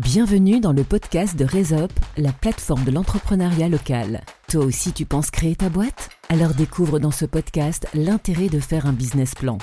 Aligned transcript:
Bienvenue 0.00 0.60
dans 0.60 0.72
le 0.72 0.82
podcast 0.82 1.36
de 1.36 1.44
Resop, 1.44 1.92
la 2.16 2.32
plateforme 2.32 2.84
de 2.84 2.90
l'entrepreneuriat 2.90 3.68
local. 3.68 4.22
Toi 4.48 4.64
aussi 4.64 4.94
tu 4.94 5.04
penses 5.04 5.30
créer 5.30 5.54
ta 5.54 5.68
boîte? 5.68 6.08
Alors 6.30 6.54
découvre 6.54 6.98
dans 6.98 7.10
ce 7.10 7.26
podcast 7.26 7.86
l'intérêt 7.92 8.48
de 8.48 8.60
faire 8.60 8.86
un 8.86 8.94
business 8.94 9.34
plan. 9.34 9.58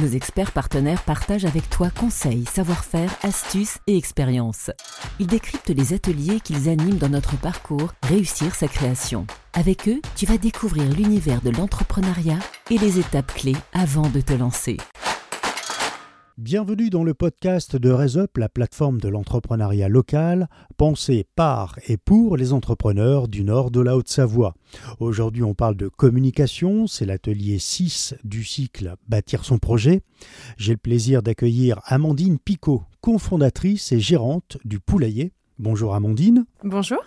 Nos 0.00 0.08
experts 0.08 0.52
partenaires 0.52 1.02
partagent 1.02 1.44
avec 1.44 1.68
toi 1.68 1.90
conseils, 1.90 2.46
savoir-faire, 2.46 3.14
astuces 3.22 3.76
et 3.86 3.98
expériences. 3.98 4.70
Ils 5.18 5.26
décryptent 5.26 5.76
les 5.76 5.92
ateliers 5.92 6.40
qu'ils 6.40 6.70
animent 6.70 6.96
dans 6.96 7.10
notre 7.10 7.36
parcours 7.36 7.92
Réussir 8.04 8.54
sa 8.54 8.66
création. 8.66 9.26
Avec 9.52 9.88
eux, 9.88 10.00
tu 10.16 10.24
vas 10.24 10.38
découvrir 10.38 10.90
l'univers 10.90 11.42
de 11.42 11.50
l'entrepreneuriat 11.50 12.38
et 12.70 12.78
les 12.78 12.98
étapes 12.98 13.34
clés 13.34 13.56
avant 13.74 14.08
de 14.08 14.22
te 14.22 14.32
lancer. 14.32 14.78
Bienvenue 16.38 16.88
dans 16.88 17.02
le 17.02 17.14
podcast 17.14 17.74
de 17.74 17.90
Resop, 17.90 18.28
la 18.36 18.48
plateforme 18.48 19.00
de 19.00 19.08
l'entrepreneuriat 19.08 19.88
local, 19.88 20.48
pensée 20.76 21.26
par 21.34 21.76
et 21.88 21.96
pour 21.96 22.36
les 22.36 22.52
entrepreneurs 22.52 23.26
du 23.26 23.42
nord 23.42 23.72
de 23.72 23.80
la 23.80 23.96
Haute-Savoie. 23.96 24.54
Aujourd'hui, 25.00 25.42
on 25.42 25.54
parle 25.54 25.74
de 25.74 25.88
communication, 25.88 26.86
c'est 26.86 27.06
l'atelier 27.06 27.58
6 27.58 28.14
du 28.22 28.44
cycle 28.44 28.94
Bâtir 29.08 29.44
son 29.44 29.58
projet. 29.58 30.02
J'ai 30.58 30.74
le 30.74 30.78
plaisir 30.78 31.24
d'accueillir 31.24 31.80
Amandine 31.86 32.38
Picot, 32.38 32.84
cofondatrice 33.00 33.90
et 33.90 33.98
gérante 33.98 34.58
du 34.64 34.78
Poulailler. 34.78 35.32
Bonjour 35.58 35.94
Amandine. 35.94 36.44
Bonjour. 36.62 36.98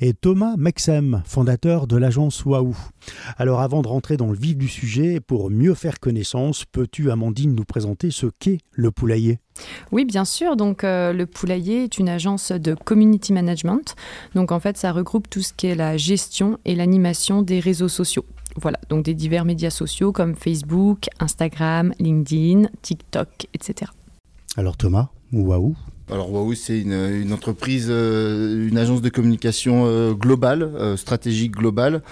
Et 0.00 0.12
Thomas 0.12 0.56
Mexem, 0.58 1.22
fondateur 1.24 1.86
de 1.86 1.96
l'agence 1.96 2.44
Waou. 2.44 2.76
Alors 3.38 3.60
avant 3.60 3.80
de 3.80 3.88
rentrer 3.88 4.18
dans 4.18 4.26
le 4.26 4.36
vif 4.36 4.58
du 4.58 4.68
sujet, 4.68 5.20
pour 5.20 5.50
mieux 5.50 5.72
faire 5.72 6.00
connaissance, 6.00 6.66
peux-tu 6.66 7.10
Amandine 7.10 7.54
nous 7.54 7.64
présenter 7.64 8.10
ce 8.10 8.26
qu'est 8.38 8.58
le 8.72 8.90
poulailler? 8.90 9.38
Oui, 9.92 10.04
bien 10.04 10.24
sûr. 10.24 10.56
Donc, 10.56 10.84
euh, 10.84 11.12
le 11.12 11.26
Poulailler 11.26 11.84
est 11.84 11.98
une 11.98 12.08
agence 12.08 12.52
de 12.52 12.74
community 12.74 13.32
management. 13.32 13.94
Donc, 14.34 14.52
en 14.52 14.60
fait, 14.60 14.76
ça 14.76 14.92
regroupe 14.92 15.30
tout 15.30 15.42
ce 15.42 15.52
qui 15.52 15.68
est 15.68 15.74
la 15.74 15.96
gestion 15.96 16.58
et 16.64 16.74
l'animation 16.74 17.42
des 17.42 17.60
réseaux 17.60 17.88
sociaux. 17.88 18.24
Voilà, 18.56 18.78
donc 18.88 19.04
des 19.04 19.14
divers 19.14 19.44
médias 19.44 19.70
sociaux 19.70 20.12
comme 20.12 20.34
Facebook, 20.34 21.06
Instagram, 21.20 21.92
LinkedIn, 21.98 22.68
TikTok, 22.82 23.46
etc. 23.54 23.90
Alors, 24.56 24.76
Thomas, 24.76 25.08
Waouh 25.32 25.76
alors 26.10 26.30
Wahoo, 26.30 26.54
c'est 26.54 26.80
une, 26.80 27.32
entreprise, 27.32 27.86
euh, 27.88 28.68
une 28.68 28.76
agence 28.76 29.00
de 29.00 29.08
communication 29.08 29.84
euh, 29.86 30.12
globale, 30.12 30.62
euh, 30.62 30.98
stratégique 30.98 31.52
globale, 31.52 32.02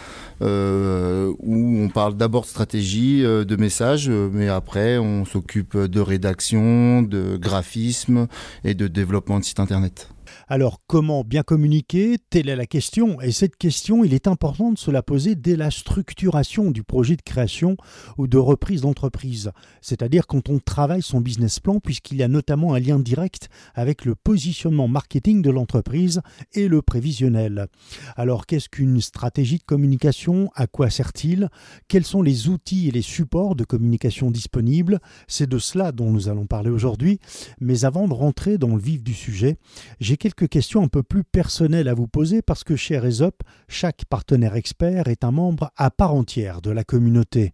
où 0.40 1.78
on 1.78 1.88
parle 1.88 2.16
d'abord 2.16 2.42
de 2.42 2.46
stratégie, 2.48 3.22
de 3.22 3.56
messages, 3.56 4.08
mais 4.08 4.48
après 4.48 4.98
on 4.98 5.24
s'occupe 5.24 5.76
de 5.76 6.00
rédaction, 6.00 7.02
de 7.02 7.36
graphisme 7.36 8.26
et 8.64 8.74
de 8.74 8.88
développement 8.88 9.38
de 9.38 9.44
site 9.44 9.60
internet. 9.60 10.08
Alors, 10.55 10.83
comment 10.86 11.25
bien 11.25 11.42
communiquer? 11.42 12.19
Telle 12.28 12.50
est 12.50 12.56
la 12.56 12.67
question. 12.67 13.22
Et 13.22 13.33
cette 13.33 13.56
question, 13.56 14.05
il 14.05 14.12
est 14.12 14.27
important 14.27 14.70
de 14.70 14.77
se 14.77 14.91
la 14.91 15.03
poser 15.03 15.34
dès 15.34 15.56
la 15.56 15.70
structuration 15.70 16.70
du 16.70 16.83
projet 16.83 17.17
de 17.17 17.22
création 17.22 17.78
ou 18.19 18.27
de 18.27 18.36
reprise 18.36 18.83
d'entreprise. 18.83 19.50
C'est-à-dire 19.80 20.27
quand 20.27 20.50
on 20.50 20.58
travaille 20.58 21.00
son 21.00 21.23
business 21.23 21.58
plan, 21.58 21.80
puisqu'il 21.80 22.19
y 22.19 22.23
a 22.23 22.28
notamment 22.28 22.75
un 22.75 22.80
lien 22.80 22.98
direct 22.98 23.48
avec 23.75 24.05
le 24.05 24.14
positionnement 24.14 24.89
marketing 24.89 25.41
de 25.41 25.48
l'entreprise 25.48 26.20
et 26.53 26.69
le 26.69 26.83
prévisionnel. 26.83 27.69
Alors, 28.14 28.45
qu'est-ce 28.45 28.69
qu'une 28.69 29.00
stratégie 29.00 29.56
de 29.56 29.64
communication? 29.64 30.50
À 30.55 30.67
quoi 30.67 30.91
sert-il? 30.91 31.48
Quels 31.89 32.05
sont 32.05 32.20
les 32.20 32.50
outils 32.50 32.89
et 32.89 32.91
les 32.91 33.00
supports 33.00 33.56
de 33.56 33.64
communication 33.64 34.30
disponibles? 34.30 35.00
C'est 35.28 35.48
de 35.48 35.58
cela 35.58 35.92
dont 35.92 36.11
nous 36.11 36.28
allons 36.28 36.45
parler 36.45 36.69
aujourd'hui. 36.69 37.20
Mais 37.58 37.86
avant 37.86 38.06
de 38.06 38.12
rentrer 38.12 38.58
dans 38.58 38.77
le 38.77 38.83
vif 38.83 39.03
du 39.03 39.14
sujet, 39.14 39.56
j'ai 39.98 40.19
quelques 40.19 40.41
questions 40.46 40.82
un 40.82 40.88
peu 40.88 41.02
plus 41.02 41.24
personnelles 41.24 41.88
à 41.88 41.94
vous 41.94 42.08
poser 42.08 42.42
parce 42.42 42.64
que 42.64 42.76
chez 42.76 42.98
Resop, 42.98 43.42
chaque 43.68 44.05
partenaire 44.06 44.56
expert 44.56 45.08
est 45.08 45.24
un 45.24 45.30
membre 45.30 45.70
à 45.77 45.90
part 45.90 46.14
entière 46.14 46.61
de 46.61 46.70
la 46.70 46.84
communauté. 46.84 47.52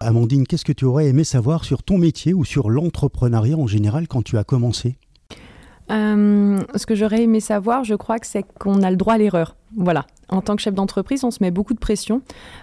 Amandine, 0.00 0.46
qu'est-ce 0.46 0.64
que 0.64 0.72
tu 0.72 0.84
aurais 0.84 1.06
aimé 1.06 1.24
savoir 1.24 1.64
sur 1.64 1.82
ton 1.82 1.98
métier 1.98 2.32
ou 2.32 2.44
sur 2.44 2.70
l'entrepreneuriat 2.70 3.56
en 3.56 3.66
général 3.66 4.06
quand 4.06 4.22
tu 4.22 4.38
as 4.38 4.44
commencé? 4.44 4.98
Euh, 5.90 6.60
ce 6.74 6.86
que 6.86 6.94
j'aurais 6.94 7.22
aimé 7.22 7.40
savoir, 7.40 7.84
je 7.84 7.94
crois 7.94 8.18
que 8.18 8.26
c'est 8.26 8.44
qu'on 8.58 8.82
a 8.82 8.90
le 8.90 8.96
droit 8.96 9.14
à 9.14 9.18
l'erreur. 9.18 9.56
Voilà. 9.76 10.06
En 10.28 10.42
tant 10.42 10.56
que 10.56 10.62
chef 10.62 10.74
d'entreprise, 10.74 11.24
on 11.24 11.30
se 11.30 11.38
met 11.40 11.50
beaucoup 11.50 11.72
de 11.72 11.78
pression 11.78 12.20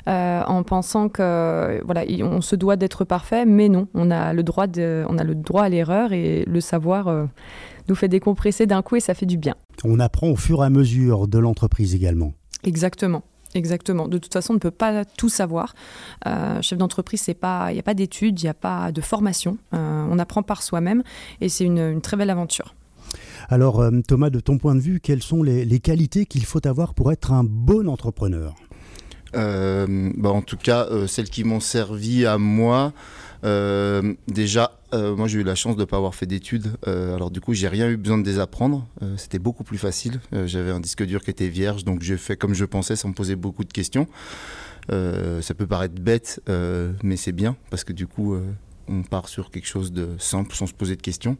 euh, 0.08 0.44
en 0.44 0.62
pensant 0.64 1.10
que 1.10 1.82
voilà, 1.84 2.04
on 2.22 2.42
se 2.42 2.56
doit 2.56 2.76
d'être 2.76 3.04
parfait, 3.06 3.46
mais 3.46 3.70
non, 3.70 3.88
on 3.96 4.12
a 4.12 4.34
le 4.34 4.44
droit 4.44 4.68
de, 4.68 5.04
on 5.10 5.18
a 5.18 5.24
le 5.24 5.34
droit 5.34 5.64
à 5.64 5.70
l'erreur 5.70 6.14
et 6.14 6.46
le 6.46 6.62
savoir 6.62 7.08
euh, 7.08 7.26
nous 7.90 7.96
fait 7.96 8.08
décompresser 8.08 8.68
d'un 8.68 8.84
coup 8.84 8.98
et 8.98 9.00
ça 9.00 9.16
fait 9.16 9.26
du 9.26 9.38
bien. 9.38 9.56
On 9.84 10.00
apprend 10.00 10.28
au 10.28 10.36
fur 10.36 10.64
et 10.64 10.68
à 10.68 10.70
mesure 10.70 11.28
de 11.28 11.40
l'entreprise 11.40 11.96
également. 11.96 12.34
Exactement. 12.64 13.24
Exactement. 13.56 14.10
De 14.10 14.18
toute 14.18 14.34
façon, 14.34 14.52
on 14.52 14.56
ne 14.56 14.60
peut 14.60 14.70
pas 14.70 15.06
tout 15.06 15.30
savoir. 15.30 15.76
chef 16.62 16.78
d'entreprise, 16.78 17.22
c'est 17.22 17.34
pas, 17.34 17.72
il 17.72 17.76
n'y 17.76 17.80
a 17.80 17.84
pas 17.84 17.94
d'études, 17.94 18.42
il 18.42 18.44
n'y 18.44 18.50
a 18.50 18.54
pas 18.54 18.92
de 18.92 19.00
formation. 19.00 19.58
on 19.72 20.20
apprend 20.20 20.44
par 20.44 20.62
soi-même 20.62 21.04
et 21.40 21.48
c'est 21.48 21.64
une 21.64 22.02
très 22.02 22.18
belle 22.18 22.32
aventure. 22.32 22.76
Alors 23.50 23.82
euh, 23.82 23.92
Thomas, 24.08 24.30
de 24.30 24.40
ton 24.40 24.58
point 24.58 24.76
de 24.76 24.80
vue, 24.80 25.00
quelles 25.00 25.24
sont 25.24 25.44
les, 25.44 25.80
qualités 25.80 26.26
qu'il 26.26 26.46
faut 26.46 26.66
avoir 26.66 26.94
pour 26.94 27.12
être 27.12 27.32
un 27.32 27.44
bon 27.44 27.88
entrepreneur? 27.88 28.56
Euh, 29.36 30.12
bah, 30.18 30.30
En 30.30 30.42
tout 30.42 30.58
cas, 30.58 30.88
euh, 30.90 31.08
celles 31.08 31.30
qui 31.30 31.44
m'ont 31.44 31.60
servi 31.60 32.26
à 32.26 32.38
moi. 32.38 32.94
déjà, 34.28 34.72
moi 34.94 35.28
j'ai 35.28 35.40
eu 35.40 35.44
la 35.44 35.56
chance 35.56 35.76
de 35.76 35.82
ne 35.82 35.86
pas 35.86 35.98
avoir 35.98 36.16
fait 36.16 36.26
d'études, 36.26 36.78
alors 36.88 37.30
du 37.30 37.42
coup 37.42 37.54
j'ai 37.54 37.68
rien 37.68 37.90
eu 37.90 37.98
besoin 37.98 38.18
de 38.18 38.24
désapprendre, 38.24 38.88
c'était 39.18 39.40
beaucoup 39.40 39.64
plus 39.66 39.78
facile, 39.78 40.22
j'avais 40.46 40.72
un 40.72 40.80
disque 40.80 41.06
dur 41.06 41.22
qui 41.22 41.32
était 41.32 41.50
vierge, 41.50 41.84
donc 41.84 42.02
j'ai 42.02 42.18
fait 42.18 42.38
comme 42.38 42.56
je 42.56 42.66
pensais 42.66 42.96
sans 42.96 43.10
me 43.10 43.14
poser 43.14 43.36
beaucoup 43.36 43.66
de 43.66 43.74
questions. 43.74 44.08
ça 44.90 45.54
peut 45.56 45.68
paraître 45.68 46.02
bête, 46.02 46.42
mais 47.04 47.18
c'est 47.18 47.34
bien, 47.34 47.56
parce 47.70 47.84
que 47.84 47.94
du 47.94 48.08
coup 48.08 48.36
on 48.88 49.04
part 49.04 49.30
sur 49.30 49.52
quelque 49.52 49.68
chose 49.68 49.92
de 49.92 50.10
simple 50.20 50.56
sans 50.56 50.68
se 50.68 50.74
poser 50.74 50.96
de 50.96 51.02
questions. 51.02 51.38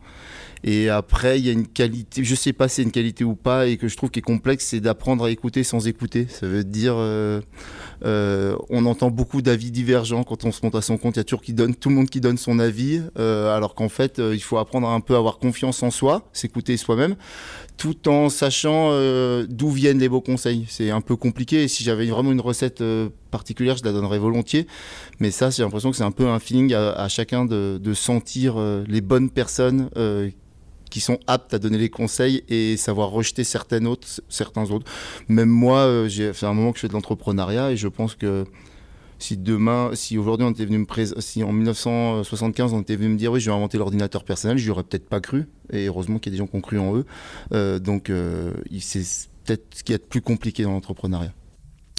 Et 0.64 0.90
après, 0.90 1.38
il 1.40 1.46
y 1.46 1.50
a 1.50 1.52
une 1.52 1.68
qualité, 1.68 2.24
je 2.24 2.34
sais 2.34 2.54
pas 2.54 2.68
si 2.68 2.76
c'est 2.76 2.84
une 2.84 2.92
qualité 2.92 3.24
ou 3.24 3.36
pas, 3.36 3.68
et 3.68 3.78
que 3.78 3.88
je 3.88 3.96
trouve 3.96 4.10
qui 4.10 4.20
est 4.20 4.24
complexe, 4.24 4.66
c'est 4.66 4.80
d'apprendre 4.80 5.26
à 5.26 5.30
écouter 5.30 5.64
sans 5.64 5.88
écouter. 5.88 6.26
Ça 6.28 6.48
veut 6.48 6.64
dire, 6.64 6.96
euh, 6.98 7.40
euh, 8.04 8.56
on 8.70 8.86
entend 8.86 9.12
beaucoup 9.12 9.44
d'avis 9.44 9.70
divergents 9.70 10.24
quand 10.24 10.44
on 10.44 10.52
se 10.52 10.62
monte 10.64 10.76
à 10.76 10.82
son 10.82 10.98
compte. 10.98 11.18
Il 11.18 11.20
y 11.20 11.22
a 11.22 11.24
toujours 11.24 11.44
qui 11.44 11.54
donne, 11.54 11.76
tout 11.76 11.90
le 11.90 11.96
monde 11.96 12.10
qui 12.10 12.20
donne 12.20 12.38
son 12.38 12.58
avis, 12.58 13.02
euh, 13.20 13.56
alors 13.56 13.76
qu'en 13.76 13.90
fait, 13.90 14.18
il 14.18 14.42
faut 14.42 14.58
apprendre 14.58 14.90
un 14.90 15.02
peu 15.02 15.14
à 15.14 15.18
avoir 15.18 15.38
confiance 15.38 15.84
en 15.84 15.92
soi, 15.92 16.28
s'écouter 16.34 16.78
soi-même, 16.78 17.16
tout 17.78 18.08
en 18.08 18.30
sachant 18.30 18.90
d'où 19.48 19.70
viennent 19.70 20.00
les 20.00 20.10
beaux 20.10 20.22
conseils. 20.22 20.66
C'est 20.68 20.90
un 20.90 21.02
peu 21.02 21.16
compliqué. 21.16 21.64
Et 21.64 21.68
si 21.68 21.84
j'avais 21.84 22.08
vraiment 22.08 22.32
une 22.32 22.42
recette 22.42 22.82
particulière, 23.38 23.78
je 23.78 23.84
la 23.84 23.92
donnerais 23.92 24.20
volontiers. 24.20 24.68
Mais 25.20 25.32
ça, 25.32 25.50
j'ai 25.50 25.64
l'impression 25.64 25.92
que 25.92 25.98
c'est 25.98 26.04
un 26.04 26.12
peu 26.12 26.28
un 26.28 26.40
feeling 26.40 26.74
à, 26.74 27.08
chacun 27.08 27.46
de, 27.46 27.94
sentir 27.94 28.58
les 28.88 29.02
bonnes 29.02 29.30
personnes 29.30 29.90
qui 30.96 31.02
sont 31.02 31.20
aptes 31.28 31.54
à 31.54 31.60
donner 31.60 31.78
les 31.78 31.90
conseils 31.90 32.44
et 32.48 32.78
savoir 32.78 33.10
rejeter 33.10 33.44
certaines 33.44 33.86
autres, 33.86 34.08
certains 34.30 34.72
autres. 34.72 34.90
Même 35.28 35.50
moi, 35.50 35.80
euh, 35.80 36.08
j'ai 36.08 36.32
fait 36.32 36.46
un 36.46 36.54
moment 36.54 36.72
que 36.72 36.78
je 36.78 36.84
fais 36.84 36.88
de 36.88 36.94
l'entrepreneuriat 36.94 37.72
et 37.72 37.76
je 37.76 37.90
pense 37.90 38.16
que 38.16 38.46
si 39.20 39.36
demain, 39.36 39.92
si 39.94 40.18
aujourd'hui 40.18 40.46
on 40.46 40.52
était 40.52 40.64
venu 40.64 40.78
me 40.78 40.86
si 41.20 41.44
en 41.44 41.52
1975 41.52 42.72
on 42.72 42.80
était 42.80 42.96
venu 42.96 43.10
me 43.10 43.18
dire 43.18 43.34
oui 43.34 43.42
je 43.42 43.50
vais 43.50 43.56
inventer 43.56 43.78
l'ordinateur 43.78 44.24
personnel, 44.24 44.58
je 44.58 44.72
aurais 44.72 44.84
peut-être 44.84 45.10
pas 45.10 45.20
cru. 45.20 45.50
Et 45.70 45.88
heureusement 45.88 46.18
qu'il 46.18 46.32
y 46.32 46.36
a 46.36 46.38
des 46.38 46.40
gens 46.40 46.48
qui 46.48 46.56
ont 46.56 46.62
cru 46.62 46.80
en 46.80 46.96
eux. 46.96 47.06
Euh, 47.52 47.78
donc 47.80 48.10
euh, 48.10 48.54
c'est 48.80 49.04
peut-être 49.44 49.66
ce 49.76 49.84
qui 49.84 49.92
est 49.92 49.98
plus 49.98 50.22
compliqué 50.22 50.64
dans 50.64 50.72
l'entrepreneuriat. 50.72 51.34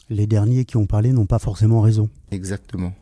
Les 0.08 0.26
derniers 0.26 0.64
qui 0.64 0.76
ont 0.76 0.86
parlé 0.86 1.12
n'ont 1.12 1.26
pas 1.26 1.38
forcément 1.38 1.80
raison. 1.80 2.08
Exactement. 2.30 2.92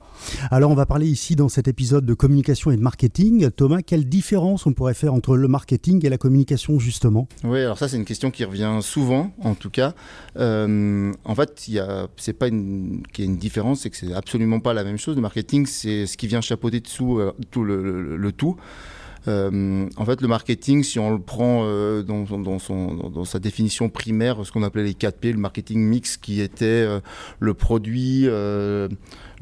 Alors 0.51 0.71
on 0.71 0.75
va 0.75 0.87
parler 0.87 1.07
ici 1.07 1.37
dans 1.37 1.49
cet 1.49 1.69
épisode 1.69 2.07
de 2.07 2.15
communication 2.15 2.71
et 2.71 2.77
de 2.77 2.83
marketing. 2.83 3.51
Thomas, 3.51 3.83
quelle 3.83 4.06
différence 4.06 4.67
on 4.67 4.73
pourrait 4.73 4.95
faire 4.95 5.12
entre 5.15 5.37
le 5.37 5.49
marketing 5.49 6.05
et 6.05 6.09
la 6.09 6.19
communication 6.19 6.79
justement? 6.79 7.29
Oui, 7.43 7.61
alors 7.61 7.79
ça 7.79 7.89
c'est 7.89 7.97
une 7.97 8.05
question 8.05 8.31
qui 8.31 8.45
revient 8.45 8.79
souvent 8.81 9.33
en 9.43 9.55
tout 9.55 9.71
cas. 9.71 9.95
Euh, 10.39 11.12
en 11.25 11.35
fait, 11.35 11.69
il 11.69 11.85
c'est 12.17 12.33
pas 12.33 12.49
une, 12.49 13.03
qu'il 13.12 13.25
y 13.25 13.29
a 13.29 13.31
une 13.31 13.37
différence, 13.37 13.81
c'est 13.81 13.91
que 13.91 13.97
c'est 13.97 14.15
absolument 14.15 14.61
pas 14.61 14.73
la 14.73 14.85
même 14.85 14.99
chose. 14.99 15.17
Le 15.17 15.23
marketing, 15.23 15.67
c'est 15.67 16.07
ce 16.07 16.17
qui 16.17 16.27
vient 16.27 16.41
chapeauter 16.41 16.81
dessous 16.81 17.19
euh, 17.19 17.33
tout 17.50 17.65
le, 17.65 18.33
tout. 18.33 18.57
Euh, 19.26 19.88
en 19.97 20.05
fait, 20.05 20.21
le 20.21 20.29
marketing, 20.29 20.82
si 20.82 20.99
on 20.99 21.11
le 21.11 21.21
prend 21.21 21.65
dans, 22.03 22.59
son, 22.59 22.94
dans, 22.94 23.25
sa 23.25 23.38
définition 23.38 23.88
primaire, 23.88 24.44
ce 24.44 24.53
qu'on 24.53 24.62
appelait 24.62 24.85
les 24.85 24.94
4 24.94 25.19
P, 25.19 25.32
le 25.32 25.38
marketing 25.38 25.81
mix, 25.81 26.17
qui 26.17 26.41
était 26.41 26.87
le 27.41 27.55
produit, 27.55 28.29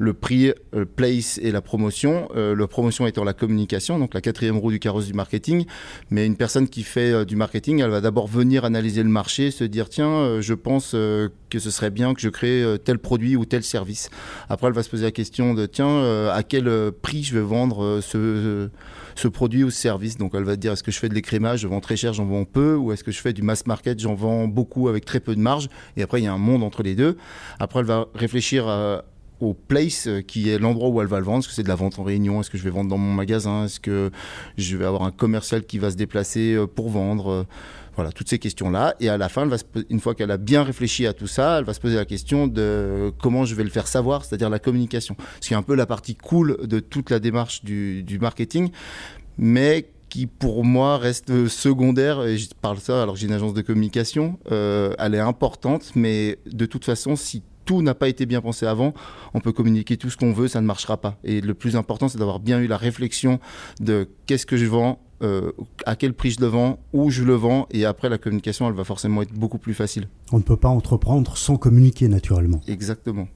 le 0.03 0.13
prix, 0.13 0.51
euh, 0.75 0.85
place 0.85 1.39
et 1.41 1.51
la 1.51 1.61
promotion. 1.61 2.29
Euh, 2.35 2.55
la 2.55 2.67
promotion 2.67 3.07
étant 3.07 3.23
la 3.23 3.33
communication, 3.33 3.97
donc 3.97 4.13
la 4.13 4.21
quatrième 4.21 4.57
roue 4.57 4.71
du 4.71 4.79
carrosse 4.79 5.07
du 5.07 5.13
marketing. 5.13 5.65
Mais 6.11 6.25
une 6.25 6.35
personne 6.35 6.67
qui 6.67 6.83
fait 6.83 7.11
euh, 7.11 7.25
du 7.25 7.35
marketing, 7.35 7.79
elle 7.79 7.89
va 7.89 8.01
d'abord 8.01 8.27
venir 8.27 8.65
analyser 8.65 9.01
le 9.01 9.09
marché, 9.09 9.49
se 9.49 9.63
dire 9.63 9.89
tiens, 9.89 10.41
je 10.41 10.53
pense 10.53 10.91
que 10.91 11.59
ce 11.59 11.71
serait 11.71 11.89
bien 11.89 12.13
que 12.13 12.21
je 12.21 12.29
crée 12.29 12.63
tel 12.83 12.99
produit 12.99 13.35
ou 13.35 13.45
tel 13.45 13.63
service. 13.63 14.09
Après, 14.49 14.67
elle 14.67 14.73
va 14.73 14.83
se 14.83 14.89
poser 14.89 15.05
la 15.05 15.11
question 15.11 15.53
de 15.53 15.65
tiens, 15.65 16.29
à 16.29 16.43
quel 16.43 16.91
prix 17.01 17.23
je 17.23 17.33
vais 17.33 17.45
vendre 17.45 18.01
ce, 18.01 18.69
ce 19.15 19.27
produit 19.27 19.63
ou 19.63 19.69
ce 19.69 19.79
service. 19.79 20.17
Donc 20.17 20.31
elle 20.35 20.43
va 20.43 20.55
dire 20.55 20.73
est-ce 20.73 20.83
que 20.83 20.91
je 20.91 20.99
fais 20.99 21.09
de 21.09 21.13
l'écrémage, 21.13 21.61
je 21.61 21.67
vends 21.67 21.79
très 21.79 21.95
cher, 21.95 22.13
j'en 22.13 22.25
vends 22.25 22.45
peu, 22.45 22.75
ou 22.75 22.91
est-ce 22.91 23.03
que 23.03 23.11
je 23.11 23.21
fais 23.21 23.33
du 23.33 23.41
mass 23.41 23.65
market, 23.65 23.99
j'en 23.99 24.15
vends 24.15 24.47
beaucoup 24.47 24.89
avec 24.89 25.05
très 25.05 25.19
peu 25.19 25.35
de 25.35 25.41
marge? 25.41 25.69
Et 25.95 26.03
après, 26.03 26.21
il 26.21 26.25
y 26.25 26.27
a 26.27 26.33
un 26.33 26.37
monde 26.37 26.63
entre 26.63 26.83
les 26.83 26.95
deux. 26.95 27.17
Après, 27.59 27.79
elle 27.79 27.85
va 27.85 28.07
réfléchir 28.15 28.67
au 29.43 29.53
place 29.53 30.07
euh, 30.07 30.21
qui 30.21 30.49
est 30.49 30.57
l'endroit 30.57 30.89
où 30.89 31.01
elle 31.01 31.07
va 31.07 31.19
le 31.19 31.25
vendre. 31.25 31.39
Est-ce 31.39 31.47
que 31.47 31.53
c'est 31.53 31.63
de 31.63 31.67
la 31.67 31.75
vente 31.75 31.99
en 31.99 32.03
réunion? 32.03 32.41
Est-ce 32.41 32.49
que 32.49 32.57
je 32.57 32.63
vais 32.63 32.69
vendre 32.69 32.89
dans 32.89 32.97
mon 32.97 33.13
magasin? 33.13 33.65
Est-ce 33.65 33.79
que 33.79 34.11
je 34.57 34.77
vais 34.77 34.85
avoir 34.85 35.03
un 35.03 35.11
commercial 35.11 35.63
qui 35.63 35.79
va 35.79 35.91
se 35.91 35.95
déplacer 35.95 36.53
euh, 36.53 36.67
pour 36.67 36.89
vendre? 36.89 37.31
Euh, 37.31 37.43
voilà, 37.95 38.11
toutes 38.11 38.27
ces 38.27 38.39
questions-là. 38.39 38.95
Et 38.99 39.09
à 39.09 39.17
la 39.17 39.29
fin, 39.29 39.47
une 39.91 39.99
fois 39.99 40.15
qu'elle 40.15 40.31
a 40.31 40.37
bien 40.37 40.63
réfléchi 40.63 41.05
à 41.05 41.13
tout 41.13 41.27
ça, 41.27 41.59
elle 41.59 41.63
va 41.63 41.75
se 41.75 41.79
poser 41.79 41.95
la 41.95 42.05
question 42.05 42.47
de 42.47 43.13
comment 43.21 43.45
je 43.45 43.53
vais 43.53 43.63
le 43.63 43.69
faire 43.69 43.85
savoir, 43.85 44.25
c'est-à-dire 44.25 44.49
la 44.49 44.57
communication. 44.57 45.15
Ce 45.41 45.47
qui 45.47 45.53
est 45.53 45.57
un 45.57 45.61
peu 45.61 45.75
la 45.75 45.85
partie 45.85 46.15
cool 46.15 46.57
de 46.63 46.79
toute 46.79 47.11
la 47.11 47.19
démarche 47.19 47.63
du, 47.63 48.17
marketing, 48.19 48.71
mais 49.37 49.85
qui 50.09 50.25
pour 50.25 50.65
moi 50.65 50.97
reste 50.97 51.47
secondaire, 51.47 52.23
et 52.23 52.39
je 52.39 52.49
parle 52.59 52.79
ça 52.79 53.03
alors 53.03 53.15
j'ai 53.15 53.27
une 53.27 53.33
agence 53.33 53.53
de 53.53 53.61
communication, 53.61 54.39
elle 54.49 55.13
est 55.13 55.19
importante, 55.19 55.91
mais 55.93 56.39
de 56.47 56.65
toute 56.65 56.85
façon, 56.85 57.15
si 57.15 57.43
tout 57.65 57.81
n'a 57.81 57.95
pas 57.95 58.09
été 58.09 58.25
bien 58.25 58.41
pensé 58.41 58.65
avant, 58.65 58.93
on 59.33 59.39
peut 59.39 59.51
communiquer 59.51 59.97
tout 59.97 60.09
ce 60.09 60.17
qu'on 60.17 60.33
veut, 60.33 60.47
ça 60.47 60.61
ne 60.61 60.65
marchera 60.65 60.97
pas. 60.97 61.17
Et 61.23 61.41
le 61.41 61.53
plus 61.53 61.75
important, 61.75 62.07
c'est 62.07 62.17
d'avoir 62.17 62.39
bien 62.39 62.59
eu 62.59 62.67
la 62.67 62.77
réflexion 62.77 63.39
de 63.79 64.09
qu'est-ce 64.25 64.45
que 64.45 64.57
je 64.57 64.65
vends, 64.65 64.99
euh, 65.21 65.51
à 65.85 65.95
quel 65.95 66.13
prix 66.13 66.31
je 66.31 66.41
le 66.41 66.47
vends, 66.47 66.79
où 66.91 67.09
je 67.09 67.23
le 67.23 67.35
vends, 67.35 67.67
et 67.71 67.85
après 67.85 68.09
la 68.09 68.17
communication, 68.17 68.67
elle 68.67 68.75
va 68.75 68.83
forcément 68.83 69.21
être 69.21 69.33
beaucoup 69.33 69.57
plus 69.57 69.73
facile. 69.73 70.07
On 70.31 70.37
ne 70.37 70.43
peut 70.43 70.57
pas 70.57 70.69
entreprendre 70.69 71.37
sans 71.37 71.55
communiquer 71.55 72.07
naturellement. 72.07 72.61
Exactement. 72.67 73.27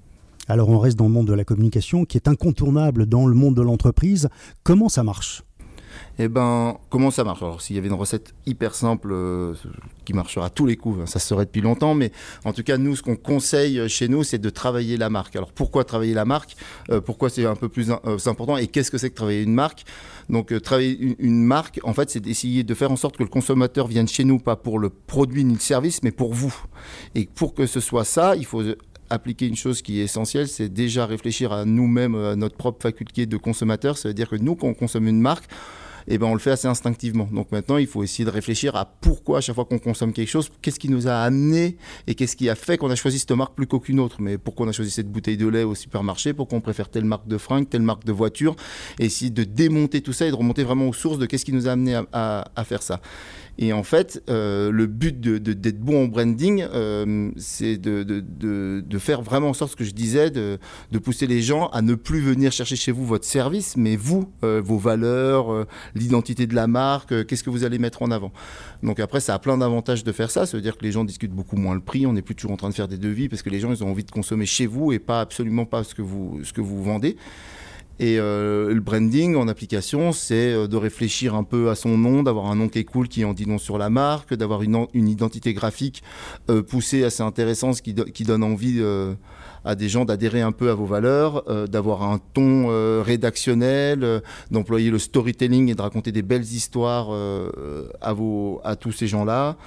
Alors 0.49 0.69
on 0.69 0.79
reste 0.79 0.97
dans 0.97 1.05
le 1.05 1.11
monde 1.11 1.27
de 1.27 1.33
la 1.33 1.43
communication 1.43 2.05
qui 2.05 2.17
est 2.17 2.27
incontournable 2.27 3.05
dans 3.05 3.27
le 3.27 3.35
monde 3.35 3.55
de 3.55 3.61
l'entreprise. 3.61 4.29
Comment 4.63 4.87
ça 4.87 5.03
marche? 5.03 5.43
Eh 6.19 6.27
ben, 6.27 6.77
comment 6.89 7.11
ça 7.11 7.23
marche? 7.23 7.41
Alors, 7.41 7.61
s'il 7.61 7.75
y 7.75 7.79
avait 7.79 7.87
une 7.87 7.93
recette 7.93 8.33
hyper 8.45 8.75
simple 8.75 9.09
euh, 9.11 9.53
qui 10.05 10.13
marchera 10.13 10.47
à 10.47 10.49
tous 10.49 10.65
les 10.65 10.75
coups, 10.75 10.99
hein, 11.01 11.05
ça 11.05 11.19
se 11.19 11.27
serait 11.27 11.45
depuis 11.45 11.61
longtemps, 11.61 11.93
mais 11.93 12.11
en 12.45 12.53
tout 12.53 12.63
cas, 12.63 12.77
nous, 12.77 12.95
ce 12.95 13.03
qu'on 13.03 13.15
conseille 13.15 13.87
chez 13.89 14.07
nous, 14.07 14.23
c'est 14.23 14.39
de 14.39 14.49
travailler 14.49 14.97
la 14.97 15.09
marque. 15.09 15.35
Alors, 15.35 15.51
pourquoi 15.51 15.83
travailler 15.83 16.13
la 16.13 16.25
marque? 16.25 16.55
Euh, 16.89 17.01
Pourquoi 17.01 17.29
c'est 17.29 17.45
un 17.45 17.55
peu 17.55 17.69
plus 17.69 17.91
euh, 17.91 18.17
important? 18.25 18.57
Et 18.57 18.67
qu'est-ce 18.67 18.91
que 18.91 18.97
c'est 18.97 19.09
que 19.09 19.15
travailler 19.15 19.43
une 19.43 19.53
marque? 19.53 19.83
Donc, 20.29 20.59
travailler 20.61 20.97
une, 20.99 21.15
une, 21.19 21.43
marque, 21.43 21.79
en 21.83 21.93
fait, 21.93 22.09
c'est 22.09 22.19
d'essayer 22.19 22.63
de 22.63 22.73
faire 22.73 22.91
en 22.91 22.97
sorte 22.97 23.17
que 23.17 23.23
le 23.23 23.29
consommateur 23.29 23.87
vienne 23.87 24.07
chez 24.07 24.23
nous, 24.23 24.39
pas 24.39 24.55
pour 24.55 24.79
le 24.79 24.89
produit 24.89 25.45
ni 25.45 25.53
le 25.53 25.59
service, 25.59 26.03
mais 26.03 26.11
pour 26.11 26.33
vous. 26.33 26.53
Et 27.15 27.27
pour 27.33 27.53
que 27.53 27.65
ce 27.65 27.79
soit 27.79 28.03
ça, 28.03 28.35
il 28.35 28.45
faut 28.45 28.63
appliquer 29.09 29.47
une 29.47 29.55
chose 29.55 29.81
qui 29.81 29.99
est 29.99 30.03
essentielle, 30.03 30.47
c'est 30.47 30.69
déjà 30.69 31.05
réfléchir 31.05 31.51
à 31.51 31.65
nous-mêmes, 31.65 32.15
à 32.15 32.35
notre 32.35 32.55
propre 32.55 32.81
faculté 32.81 33.25
de 33.25 33.37
consommateur. 33.37 33.97
Ça 33.97 34.09
veut 34.09 34.13
dire 34.13 34.29
que 34.29 34.35
nous, 34.35 34.55
quand 34.55 34.67
on 34.67 34.73
consomme 34.73 35.07
une 35.07 35.21
marque, 35.21 35.45
et 36.09 36.13
eh 36.13 36.17
ben 36.17 36.27
on 36.27 36.33
le 36.33 36.39
fait 36.39 36.51
assez 36.51 36.69
instinctivement. 36.69 37.27
Donc 37.33 37.51
maintenant, 37.51 37.75
il 37.75 37.87
faut 37.87 38.01
essayer 38.01 38.23
de 38.23 38.29
réfléchir 38.29 38.75
à 38.77 38.85
pourquoi 38.85 39.39
à 39.39 39.41
chaque 39.41 39.55
fois 39.55 39.65
qu'on 39.65 39.77
consomme 39.77 40.13
quelque 40.13 40.29
chose, 40.29 40.49
qu'est-ce 40.61 40.79
qui 40.79 40.87
nous 40.87 41.07
a 41.09 41.15
amené 41.15 41.75
et 42.07 42.15
qu'est-ce 42.15 42.37
qui 42.37 42.49
a 42.49 42.55
fait 42.55 42.77
qu'on 42.77 42.89
a 42.89 42.95
choisi 42.95 43.19
cette 43.19 43.31
marque 43.31 43.55
plus 43.55 43.67
qu'aucune 43.67 43.99
autre. 43.99 44.21
Mais 44.21 44.37
pourquoi 44.37 44.65
on 44.65 44.69
a 44.69 44.71
choisi 44.71 44.89
cette 44.89 45.11
bouteille 45.11 45.35
de 45.35 45.47
lait 45.47 45.63
au 45.63 45.75
supermarché, 45.75 46.33
pourquoi 46.33 46.57
on 46.57 46.61
préfère 46.61 46.89
telle 46.89 47.03
marque 47.03 47.27
de 47.27 47.37
fringues, 47.37 47.67
telle 47.67 47.81
marque 47.81 48.05
de 48.05 48.13
voiture, 48.13 48.55
et 48.99 49.05
essayer 49.05 49.31
de 49.31 49.43
démonter 49.43 50.01
tout 50.01 50.13
ça 50.13 50.25
et 50.25 50.31
de 50.31 50.35
remonter 50.35 50.63
vraiment 50.63 50.87
aux 50.87 50.93
sources 50.93 51.19
de 51.19 51.25
qu'est-ce 51.25 51.43
qui 51.43 51.53
nous 51.53 51.67
a 51.67 51.71
amené 51.71 51.99
à 52.13 52.63
faire 52.63 52.81
ça. 52.81 53.01
Et 53.59 53.73
en 53.73 53.83
fait, 53.83 54.23
euh, 54.29 54.71
le 54.71 54.85
but 54.85 55.19
d'être 55.19 55.61
de, 55.61 55.71
bon 55.71 56.03
en 56.03 56.07
branding, 56.07 56.63
euh, 56.71 57.31
c'est 57.37 57.77
de, 57.77 58.03
de, 58.03 58.97
faire 58.99 59.21
vraiment 59.21 59.49
en 59.49 59.53
sorte, 59.53 59.71
ce 59.71 59.75
que 59.75 59.83
je 59.83 59.91
disais, 59.91 60.29
de, 60.29 60.59
pousser 61.03 61.25
les 61.27 61.41
gens 61.41 61.67
à 61.67 61.81
ne 61.81 61.95
plus 61.95 62.19
venir 62.19 62.51
chercher 62.51 62.75
chez 62.75 62.91
vous 62.91 63.05
votre 63.05 63.25
service, 63.25 63.75
mais 63.77 63.95
vous, 63.95 64.31
euh, 64.43 64.61
vos 64.63 64.77
valeurs, 64.77 65.65
l'identité 65.95 66.45
de 66.45 66.53
la 66.53 66.67
marque, 66.67 67.25
qu'est-ce 67.25 67.43
que 67.43 67.49
vous 67.49 67.63
allez 67.63 67.79
mettre 67.79 68.01
en 68.03 68.11
avant. 68.11 68.31
Donc 68.83 68.99
après, 68.99 69.19
ça 69.19 69.33
a 69.33 69.39
plein 69.39 69.57
d'avantages 69.57 70.03
de 70.03 70.11
faire 70.11 70.29
ça. 70.29 70.45
Ça 70.45 70.57
veut 70.57 70.61
dire 70.61 70.77
que 70.77 70.83
les 70.83 70.91
gens 70.91 71.03
discutent 71.03 71.31
beaucoup 71.31 71.55
moins 71.55 71.73
le 71.73 71.81
prix. 71.81 72.05
On 72.05 72.13
n'est 72.13 72.21
plus 72.21 72.35
toujours 72.35 72.51
en 72.51 72.57
train 72.57 72.69
de 72.69 72.75
faire 72.75 72.87
des 72.87 72.97
devis 72.97 73.29
parce 73.29 73.41
que 73.41 73.49
les 73.49 73.59
gens, 73.59 73.71
ils 73.71 73.83
ont 73.83 73.89
envie 73.89 74.03
de 74.03 74.11
consommer 74.11 74.45
chez 74.45 74.67
vous 74.67 74.91
et 74.91 74.99
pas 74.99 75.21
absolument 75.21 75.65
pas 75.65 75.83
ce 75.83 75.95
que 75.95 76.03
vous, 76.03 76.41
ce 76.43 76.53
que 76.53 76.61
vous 76.61 76.83
vendez. 76.83 77.17
Et 77.99 78.19
euh, 78.19 78.73
le 78.73 78.79
branding 78.79 79.35
en 79.35 79.47
application, 79.47 80.11
c'est 80.11 80.53
euh, 80.53 80.67
de 80.67 80.77
réfléchir 80.77 81.33
un 81.33 81.43
peu 81.43 81.69
à 81.69 81.75
son 81.75 81.97
nom, 81.97 82.21
d'avoir 82.21 82.45
un 82.45 82.55
nom 82.55 82.69
qui 82.69 82.79
est 82.79 82.83
cool, 82.83 83.07
qui 83.07 83.25
en 83.25 83.33
dit 83.33 83.47
non 83.47 83.57
sur 83.57 83.77
la 83.77 83.89
marque, 83.89 84.35
d'avoir 84.35 84.61
une, 84.61 84.87
identité 84.93 85.53
graphique 85.53 86.03
euh, 86.49 86.61
poussée, 86.61 87.03
assez 87.03 87.23
intéressante, 87.23 87.81
qui, 87.81 87.95
qui 87.95 88.23
donne 88.23 88.43
envie 88.43 88.83
à 89.65 89.75
des 89.75 89.89
gens 89.89 90.05
d'adhérer 90.05 90.41
un 90.41 90.51
peu 90.51 90.69
à 90.69 90.75
vos 90.75 90.85
valeurs, 90.85 91.43
d'avoir 91.67 92.03
un 92.03 92.19
ton 92.33 92.67
rédactionnel, 93.01 94.21
d'employer 94.51 94.91
le 94.91 94.99
storytelling 94.99 95.69
et 95.69 95.75
de 95.75 95.81
raconter 95.81 96.11
des 96.11 96.21
belles 96.21 96.43
histoires 96.43 97.09
à, 98.01 98.13
vos, 98.13 98.61
à 98.63 98.75
tous 98.75 98.91
ces 98.91 99.07
gens-là. 99.07 99.57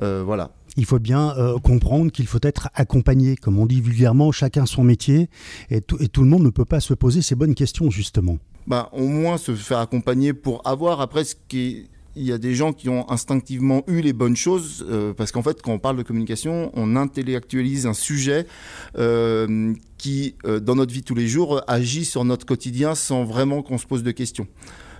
voilà 0.00 0.50
il 0.78 0.86
faut 0.86 1.00
bien 1.00 1.36
euh, 1.36 1.58
comprendre 1.58 2.10
qu'il 2.10 2.26
faut 2.26 2.38
être 2.42 2.70
accompagné. 2.72 3.36
Comme 3.36 3.58
on 3.58 3.66
dit 3.66 3.80
vulgairement, 3.80 4.32
chacun 4.32 4.64
son 4.64 4.84
métier, 4.84 5.28
et, 5.70 5.80
tout, 5.80 5.98
le 5.98 6.28
monde 6.28 6.44
ne 6.44 6.50
peut 6.50 6.64
pas 6.64 6.80
se 6.80 6.94
poser 6.94 7.20
ces 7.20 7.34
bonnes 7.34 7.54
questions, 7.54 7.90
justement. 7.90 8.38
Bah, 8.66 8.88
au 8.92 9.06
moins 9.06 9.38
se 9.38 9.54
faire 9.54 9.78
accompagner 9.78 10.32
pour 10.32 10.66
avoir 10.66 11.00
après 11.00 11.24
ce 11.24 11.34
qui 11.48 11.88
il 12.16 12.24
y 12.24 12.32
a 12.32 12.38
des 12.38 12.52
gens 12.52 12.72
qui 12.72 12.88
ont 12.88 13.08
instinctivement 13.10 13.84
eu 13.86 14.00
les 14.00 14.12
bonnes 14.12 14.34
choses, 14.34 14.84
euh, 14.88 15.14
parce 15.14 15.30
qu'en 15.30 15.42
fait, 15.42 15.62
quand 15.62 15.72
on 15.72 15.78
parle 15.78 15.96
de 15.96 16.02
communication, 16.02 16.72
on 16.74 16.96
intellectualise 16.96 17.86
un 17.86 17.92
sujet 17.92 18.44
euh, 18.96 19.72
qui, 19.98 20.34
dans 20.44 20.74
notre 20.74 20.92
vie 20.92 21.04
tous 21.04 21.14
les 21.14 21.28
jours, 21.28 21.62
agit 21.68 22.04
sur 22.04 22.24
notre 22.24 22.44
quotidien 22.44 22.96
sans 22.96 23.22
vraiment 23.22 23.62
qu'on 23.62 23.78
se 23.78 23.86
pose 23.86 24.02
de 24.02 24.10
questions. 24.10 24.48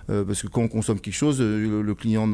Euh, 0.09 0.25
parce 0.25 0.41
que 0.41 0.47
quand 0.47 0.61
on 0.61 0.67
consomme 0.67 0.99
quelque 0.99 1.13
chose, 1.13 1.37
euh, 1.39 1.83
le, 1.83 1.95
client 1.95 2.29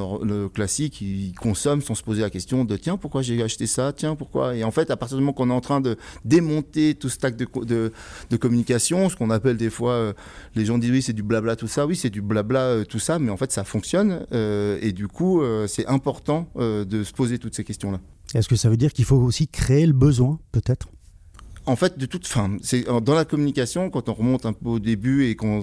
classique, 0.54 1.02
il 1.02 1.34
consomme 1.34 1.82
sans 1.82 1.96
se 1.96 2.04
poser 2.04 2.22
la 2.22 2.30
question 2.30 2.64
de 2.64 2.78
tiens, 2.78 2.98
pourquoi 2.98 3.22
j'ai 3.22 3.42
acheté 3.42 3.68
ça? 3.68 3.92
Tiens, 3.94 4.16
pourquoi? 4.16 4.56
Et 4.56 4.64
en 4.64 4.72
fait, 4.72 4.92
à 4.92 4.98
partir 4.98 5.18
du 5.18 5.24
moment 5.24 5.34
qu'on 5.34 5.50
est 5.50 5.54
en 5.54 5.62
train 5.62 5.82
de 5.82 5.98
démonter 6.24 6.96
tout 6.96 7.10
ce 7.10 7.16
stack 7.16 7.36
de, 7.36 7.92
de, 8.30 8.38
communication, 8.38 9.10
ce 9.10 9.16
qu'on 9.16 9.30
appelle 9.30 9.58
des 9.58 9.70
fois, 9.70 9.92
euh, 9.92 10.14
les 10.56 10.66
gens 10.66 10.78
disent 10.78 10.92
oui, 10.92 11.02
c'est 11.02 11.14
du 11.14 11.24
blabla, 11.24 11.56
tout 11.56 11.68
ça. 11.68 11.86
Oui, 11.86 11.96
c'est 11.96 12.10
du 12.10 12.22
blabla, 12.22 12.86
tout 12.86 13.00
ça, 13.00 13.20
mais 13.20 13.32
en 13.32 13.38
fait, 13.38 13.52
ça 13.52 13.64
fonctionne. 13.64 14.26
et 14.32 14.92
du 14.92 15.08
coup, 15.08 15.42
c'est 15.68 15.88
important 15.88 16.50
de 16.56 17.04
se 17.04 17.14
poser 17.14 17.40
toutes 17.40 17.56
ces 17.56 17.64
questions-là. 17.64 18.00
Est-ce 18.34 18.48
que 18.48 18.56
ça 18.56 18.70
veut 18.70 18.78
dire 18.78 18.94
qu'il 18.94 19.06
faut 19.06 19.18
aussi 19.18 19.48
créer 19.48 19.86
le 19.86 19.94
besoin, 19.94 20.40
peut-être? 20.52 20.88
En 21.68 21.76
fait, 21.76 21.98
de 21.98 22.06
toute 22.06 22.28
fin, 22.28 22.58
c'est 22.62 22.86
dans 23.02 23.16
la 23.16 23.26
communication, 23.26 23.90
quand 23.90 24.10
on 24.10 24.14
remonte 24.14 24.46
un 24.46 24.54
peu 24.54 24.70
au 24.70 24.80
début 24.80 25.26
et 25.26 25.36
qu'on 25.36 25.62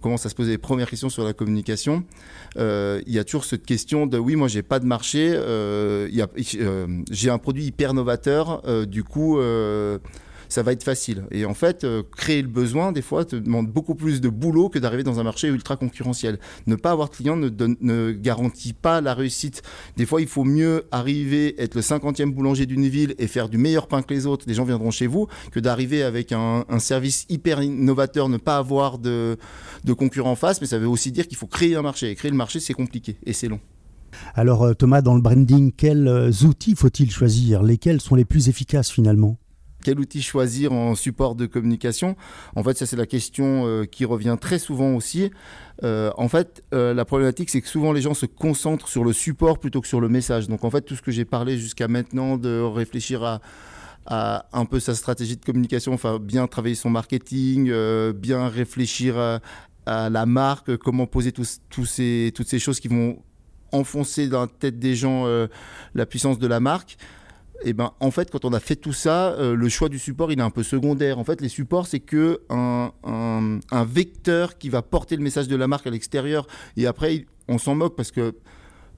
commence 0.00 0.24
à 0.24 0.28
se 0.28 0.34
poser 0.34 0.52
les 0.52 0.58
premières 0.58 0.88
questions 0.88 1.10
sur 1.10 1.24
la 1.24 1.34
communication, 1.34 2.04
euh, 2.56 3.02
il 3.06 3.12
y 3.12 3.18
a 3.18 3.24
toujours 3.24 3.44
cette 3.44 3.66
question 3.66 4.06
de 4.06 4.16
oui, 4.18 4.36
moi 4.36 4.48
j'ai 4.48 4.62
pas 4.62 4.78
de 4.78 4.86
marché, 4.86 5.32
euh, 5.34 6.08
euh, 6.54 7.02
j'ai 7.10 7.30
un 7.30 7.38
produit 7.38 7.64
hyper 7.64 7.92
novateur, 7.92 8.62
du 8.86 9.04
coup 9.04 9.38
ça 10.54 10.62
va 10.62 10.70
être 10.70 10.84
facile. 10.84 11.24
Et 11.32 11.44
en 11.46 11.54
fait, 11.54 11.82
euh, 11.82 12.04
créer 12.16 12.40
le 12.40 12.46
besoin, 12.46 12.92
des 12.92 13.02
fois, 13.02 13.24
te 13.24 13.34
demande 13.34 13.66
beaucoup 13.66 13.96
plus 13.96 14.20
de 14.20 14.28
boulot 14.28 14.68
que 14.68 14.78
d'arriver 14.78 15.02
dans 15.02 15.18
un 15.18 15.24
marché 15.24 15.48
ultra 15.48 15.76
concurrentiel. 15.76 16.38
Ne 16.68 16.76
pas 16.76 16.92
avoir 16.92 17.08
de 17.08 17.16
client 17.16 17.36
ne, 17.36 18.12
garantit 18.12 18.72
pas 18.72 19.00
la 19.00 19.14
réussite. 19.14 19.62
Des 19.96 20.06
fois, 20.06 20.20
il 20.20 20.28
faut 20.28 20.44
mieux 20.44 20.84
arriver, 20.92 21.60
être 21.60 21.74
le 21.74 21.80
50e 21.80 22.30
boulanger 22.32 22.66
d'une 22.66 22.86
ville 22.86 23.16
et 23.18 23.26
faire 23.26 23.48
du 23.48 23.58
meilleur 23.58 23.88
pain 23.88 24.02
que 24.02 24.14
les 24.14 24.26
autres. 24.26 24.44
Les 24.46 24.54
gens 24.54 24.64
viendront 24.64 24.92
chez 24.92 25.08
vous 25.08 25.26
que 25.50 25.58
d'arriver 25.58 26.04
avec 26.04 26.30
un, 26.30 26.64
service 26.78 27.26
hyper 27.28 27.60
innovateur, 27.60 28.28
ne 28.28 28.36
pas 28.36 28.56
avoir 28.56 28.98
de, 28.98 29.36
de 29.82 29.92
concurrents 29.92 30.32
en 30.32 30.36
face. 30.36 30.60
Mais 30.60 30.68
ça 30.68 30.78
veut 30.78 30.88
aussi 30.88 31.10
dire 31.10 31.26
qu'il 31.26 31.36
faut 31.36 31.48
créer 31.48 31.74
un 31.74 31.82
marché. 31.82 32.10
Et 32.10 32.14
créer 32.14 32.30
le 32.30 32.36
marché, 32.36 32.60
c'est 32.60 32.74
compliqué 32.74 33.16
et 33.26 33.32
c'est 33.32 33.48
long. 33.48 33.58
Alors 34.36 34.62
euh, 34.62 34.74
Thomas, 34.74 35.02
dans 35.02 35.16
le 35.16 35.20
branding, 35.20 35.72
quels 35.72 36.06
euh, 36.06 36.30
outils 36.44 36.76
faut-il 36.76 37.10
choisir? 37.10 37.64
Lesquels 37.64 38.00
sont 38.00 38.14
les 38.14 38.24
plus 38.24 38.48
efficaces 38.48 38.90
finalement? 38.90 39.36
Quel 39.84 40.00
outil 40.00 40.22
choisir 40.22 40.72
en 40.72 40.96
support 40.96 41.36
de 41.36 41.46
communication 41.46 42.16
En 42.56 42.64
fait, 42.64 42.76
ça 42.76 42.86
c'est 42.86 42.96
la 42.96 43.06
question 43.06 43.66
euh, 43.66 43.84
qui 43.84 44.04
revient 44.04 44.36
très 44.40 44.58
souvent 44.58 44.94
aussi. 44.94 45.30
Euh, 45.84 46.10
en 46.16 46.28
fait, 46.28 46.64
euh, 46.72 46.94
la 46.94 47.04
problématique, 47.04 47.50
c'est 47.50 47.60
que 47.60 47.68
souvent 47.68 47.92
les 47.92 48.00
gens 48.00 48.14
se 48.14 48.26
concentrent 48.26 48.88
sur 48.88 49.04
le 49.04 49.12
support 49.12 49.58
plutôt 49.58 49.80
que 49.80 49.86
sur 49.86 50.00
le 50.00 50.08
message. 50.08 50.48
Donc 50.48 50.64
en 50.64 50.70
fait, 50.70 50.80
tout 50.80 50.96
ce 50.96 51.02
que 51.02 51.12
j'ai 51.12 51.24
parlé 51.24 51.58
jusqu'à 51.58 51.86
maintenant 51.86 52.36
de 52.36 52.60
réfléchir 52.60 53.22
à, 54.06 54.46
un 54.52 54.64
peu 54.64 54.80
sa 54.80 54.94
stratégie 54.94 55.36
de 55.36 55.44
communication, 55.44 55.92
enfin 55.92 56.18
bien 56.18 56.46
travailler 56.46 56.74
son 56.74 56.90
marketing, 56.90 57.72
bien 58.12 58.48
réfléchir 58.48 59.16
à, 59.86 60.10
la 60.10 60.26
marque, 60.26 60.76
comment 60.78 61.06
poser 61.06 61.32
ces, 61.84 62.32
toutes 62.34 62.48
ces 62.48 62.58
choses 62.58 62.80
qui 62.80 62.88
vont 62.88 63.22
enfoncer 63.72 64.28
dans 64.28 64.42
la 64.42 64.46
tête 64.46 64.78
des 64.78 64.94
gens 64.94 65.26
la 65.94 66.06
puissance 66.06 66.38
de 66.38 66.46
la 66.46 66.60
marque 66.60 66.98
et 67.62 67.68
eh 67.68 67.72
ben 67.72 67.92
en 68.00 68.10
fait 68.10 68.30
quand 68.30 68.44
on 68.44 68.52
a 68.52 68.60
fait 68.60 68.76
tout 68.76 68.92
ça, 68.92 69.32
euh, 69.32 69.54
le 69.54 69.68
choix 69.68 69.88
du 69.88 69.98
support 69.98 70.32
il 70.32 70.38
est 70.38 70.42
un 70.42 70.50
peu 70.50 70.62
secondaire. 70.62 71.18
En 71.18 71.24
fait 71.24 71.40
les 71.40 71.48
supports 71.48 71.86
c'est 71.86 72.00
que 72.00 72.40
un, 72.50 72.90
vecteur 73.86 74.58
qui 74.58 74.68
va 74.68 74.82
porter 74.82 75.16
le 75.16 75.22
message 75.22 75.48
de 75.48 75.56
la 75.56 75.66
marque 75.68 75.86
à 75.86 75.90
l'extérieur 75.90 76.46
et 76.76 76.86
après 76.86 77.26
on 77.48 77.58
s'en 77.58 77.74
moque 77.74 77.96
parce 77.96 78.10
que 78.10 78.34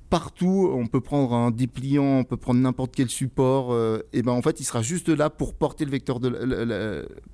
partout. 0.09 0.71
On 0.73 0.87
peut 0.87 1.01
prendre 1.01 1.35
un 1.35 1.51
dépliant, 1.51 2.21
on 2.21 2.25
peut 2.25 2.37
prendre 2.37 2.61
n'importe 2.61 2.95
quel 2.95 3.09
support. 3.09 3.73
Euh, 3.73 4.03
et 4.13 4.23
ben 4.23 4.33
en 4.33 4.43
fait, 4.43 4.61
il 4.61 4.65
sera 4.65 4.83
juste 4.83 5.09
là 5.09 5.31
pour 5.31 5.55
porter 5.55 5.85
le 5.85 5.91
vecteur 5.91 6.21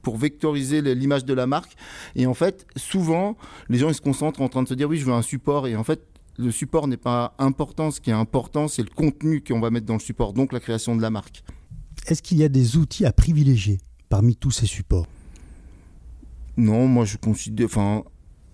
pour 0.03 0.17
vectoriser 0.17 0.81
l'image 0.81 1.25
de 1.25 1.35
la 1.35 1.47
marque. 1.47 1.75
Et 2.17 2.27
en 2.27 2.35
fait, 2.35 2.67
souvent, 2.77 3.37
les 3.69 3.79
gens 3.79 3.93
se 3.93 4.01
concentrent 4.01 4.41
en 4.41 4.49
train 4.49 4.63
de 4.63 4.69
se 4.69 4.75
dire 4.75 4.89
oui, 4.89 4.99
je 4.99 5.05
veux 5.05 5.13
un 5.13 5.23
support. 5.23 5.67
Et 5.67 5.77
en 5.77 5.85
fait, 5.85 6.01
le 6.39 6.51
support 6.51 6.89
n'est 6.89 6.97
pas 6.97 7.35
important. 7.39 7.91
Ce 7.91 8.01
qui 8.01 8.11
est 8.11 8.15
important, 8.15 8.69
c'est 8.69 8.83
le 8.83 8.91
contenu 8.91 9.43
qu'on 9.43 9.61
va 9.61 9.71
mettre 9.71 9.87
dans 9.87 9.95
le 9.95 10.01
support, 10.01 10.33
donc 10.33 10.53
la 10.53 10.61
création 10.61 10.97
de 10.97 11.03
la 11.03 11.11
marque. 11.11 11.43
Est-ce 12.07 12.23
qu'il 12.23 12.39
y 12.39 12.45
a 12.45 12.49
des 12.49 12.77
outils 12.77 13.05
à 13.05 13.13
privilégier 13.13 13.79
parmi 14.09 14.37
tous 14.37 14.51
ces 14.51 14.67
supports? 14.67 15.07
Non, 16.57 16.87
moi 16.87 17.05
je 17.05 17.17
considère. 17.17 17.67
Enfin, 17.67 18.05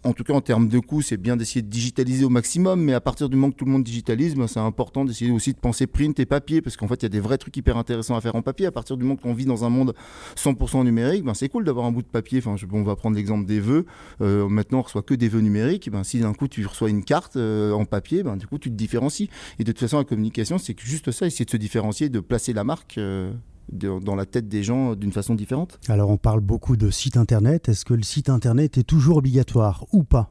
en 0.09 0.15
tout 0.15 0.25
cas 0.25 0.33
en 0.33 0.41
termes 0.41 0.69
de 0.69 0.79
coûts, 0.79 1.03
c'est 1.03 1.19
bien 1.19 1.37
d'essayer 1.37 1.61
de 1.61 1.69
digitaliser 1.69 2.25
au 2.25 2.31
maximum, 2.31 2.81
mais 2.81 2.95
à 2.95 3.01
partir 3.01 3.29
du 3.29 3.37
moment 3.37 3.51
que 3.51 3.57
tout 3.57 3.67
le 3.67 3.71
monde 3.71 3.85
digitalise, 3.85 4.35
ben, 4.35 4.47
c'est 4.47 4.59
important 4.59 5.05
d'essayer 5.05 5.31
aussi 5.31 5.53
de 5.53 5.59
penser 5.59 5.87
print 5.87 6.19
et 6.19 6.25
papier, 6.25 6.63
parce 6.63 6.79
qu'en 6.79 6.89
fait, 6.89 6.97
il 6.97 7.03
y 7.03 7.07
a 7.07 7.11
des 7.11 7.21
vrais 7.21 7.37
trucs 7.37 7.57
hyper 7.57 7.77
intéressants 7.77 8.17
à 8.17 8.21
faire 8.23 8.35
en 8.35 8.41
papier. 8.41 8.67
À 8.67 8.73
partir 8.73 8.97
du 8.97 9.05
moment 9.05 9.17
qu'on 9.17 9.35
vit 9.35 9.45
dans 9.45 9.67
un 9.67 9.69
monde 9.69 9.95
100% 10.37 10.83
numérique, 10.85 11.25
ben, 11.25 11.35
c'est 11.35 11.51
cool 11.51 11.65
d'avoir 11.65 11.85
un 11.85 11.93
bout 11.93 12.03
de 12.03 12.09
papier. 12.09 12.39
Enfin, 12.39 12.57
on 12.73 12.83
va 12.83 12.97
prendre 12.97 13.17
l'exemple 13.17 13.45
des 13.47 13.61
vœux. 13.61 13.85
Euh, 14.23 14.49
maintenant, 14.49 14.79
on 14.79 14.83
reçoit 14.83 15.03
que 15.03 15.15
des 15.15 15.29
vœux 15.29 15.41
numériques. 15.41 15.91
Ben, 15.91 16.05
si 16.05 16.21
d'un 16.21 16.33
coup, 16.33 16.49
tu 16.49 16.65
reçois 16.65 16.89
une 16.89 17.05
carte 17.05 17.37
euh, 17.37 17.73
en 17.73 17.85
papier, 17.85 18.23
ben, 18.23 18.37
du 18.37 18.47
coup, 18.47 18.59
tu 18.59 18.71
te 18.71 18.77
différencies. 18.77 19.29
Et 19.59 19.65
de 19.65 19.73
toute 19.73 19.81
façon, 19.81 19.99
la 19.99 20.05
communication, 20.05 20.57
c'est 20.57 20.79
juste 20.81 21.11
ça, 21.11 21.27
essayer 21.27 21.45
de 21.45 21.51
se 21.51 21.59
différencier, 21.59 22.09
de 22.09 22.21
placer 22.21 22.55
la 22.55 22.65
marque. 22.65 22.97
Euh, 22.97 23.31
dans 23.73 24.17
la 24.17 24.27
tête 24.27 24.49
des 24.49 24.63
gens 24.63 24.95
d'une 24.95 25.13
façon 25.13 25.35
différente. 25.35 25.79
Alors 25.89 26.11
on 26.11 26.17
parle 26.17 26.41
beaucoup 26.41 26.77
de 26.77 26.91
site 26.91 27.17
internet. 27.17 27.69
Est-ce 27.69 27.85
que 27.85 27.95
le 27.95 28.03
site 28.03 28.29
internet 28.29 28.79
est 28.79 28.85
toujours 28.85 29.19
obligatoire 29.19 29.87
ou 29.93 30.05
pas? 30.05 30.31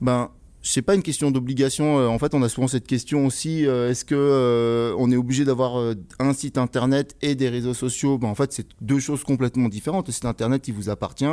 Ben 0.00 0.30
c'est 0.62 0.82
pas 0.82 0.94
une 0.94 1.02
question 1.02 1.30
d'obligation. 1.30 1.98
Euh, 1.98 2.06
en 2.06 2.18
fait, 2.18 2.34
on 2.34 2.42
a 2.42 2.48
souvent 2.48 2.68
cette 2.68 2.86
question 2.86 3.26
aussi 3.26 3.66
euh, 3.66 3.90
est-ce 3.90 4.04
que 4.04 4.14
euh, 4.14 4.94
on 4.98 5.10
est 5.10 5.16
obligé 5.16 5.44
d'avoir 5.44 5.94
un 6.18 6.32
site 6.32 6.58
internet 6.58 7.16
et 7.22 7.34
des 7.34 7.48
réseaux 7.48 7.74
sociaux? 7.74 8.18
Ben, 8.18 8.28
En 8.28 8.34
fait, 8.34 8.52
c'est 8.52 8.66
deux 8.80 8.98
choses 8.98 9.24
complètement 9.24 9.68
différentes. 9.68 10.08
Le 10.08 10.12
site 10.12 10.26
internet, 10.26 10.68
il 10.68 10.74
vous 10.74 10.90
appartient. 10.90 11.24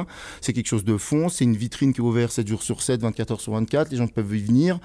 C'est 0.42 0.54
quelque 0.54 0.68
chose 0.68 0.86
de 0.86 0.98
fond. 0.98 1.30
C'est 1.30 1.44
une 1.44 1.58
vitrine 1.58 1.94
qui 1.94 2.00
est 2.00 2.04
ouverte 2.04 2.32
7 2.32 2.48
jours 2.48 2.64
sur 2.64 2.82
7, 2.82 3.02
24 3.02 3.32
heures 3.32 3.42
sur 3.42 3.54
24. 3.54 3.92
Les 3.92 3.98
gens 3.98 4.08
peuvent 4.08 4.36
y 4.36 4.42
venir. 4.42 4.80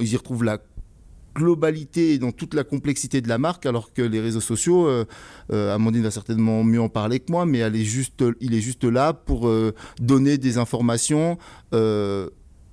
ils 0.00 0.12
y 0.12 0.16
retrouvent 0.16 0.44
la 0.44 0.58
globalité 1.36 2.14
et 2.14 2.18
dans 2.18 2.32
toute 2.32 2.54
la 2.54 2.64
complexité 2.64 3.20
de 3.20 3.28
la 3.28 3.38
marque, 3.38 3.66
alors 3.66 3.92
que 3.92 4.02
les 4.02 4.20
réseaux 4.20 4.40
sociaux, 4.40 4.86
euh, 4.86 5.04
euh, 5.52 5.74
Amandine 5.74 6.02
va 6.02 6.10
certainement 6.10 6.64
mieux 6.64 6.80
en 6.80 6.88
parler 6.88 7.20
que 7.20 7.30
moi, 7.30 7.46
mais 7.46 7.58
elle 7.58 7.76
est 7.76 7.84
juste, 7.84 8.24
il 8.40 8.54
est 8.54 8.60
juste 8.60 8.84
là 8.84 9.12
pour 9.12 9.48
euh, 9.48 9.74
donner 10.00 10.38
des 10.38 10.58
informations 10.58 11.38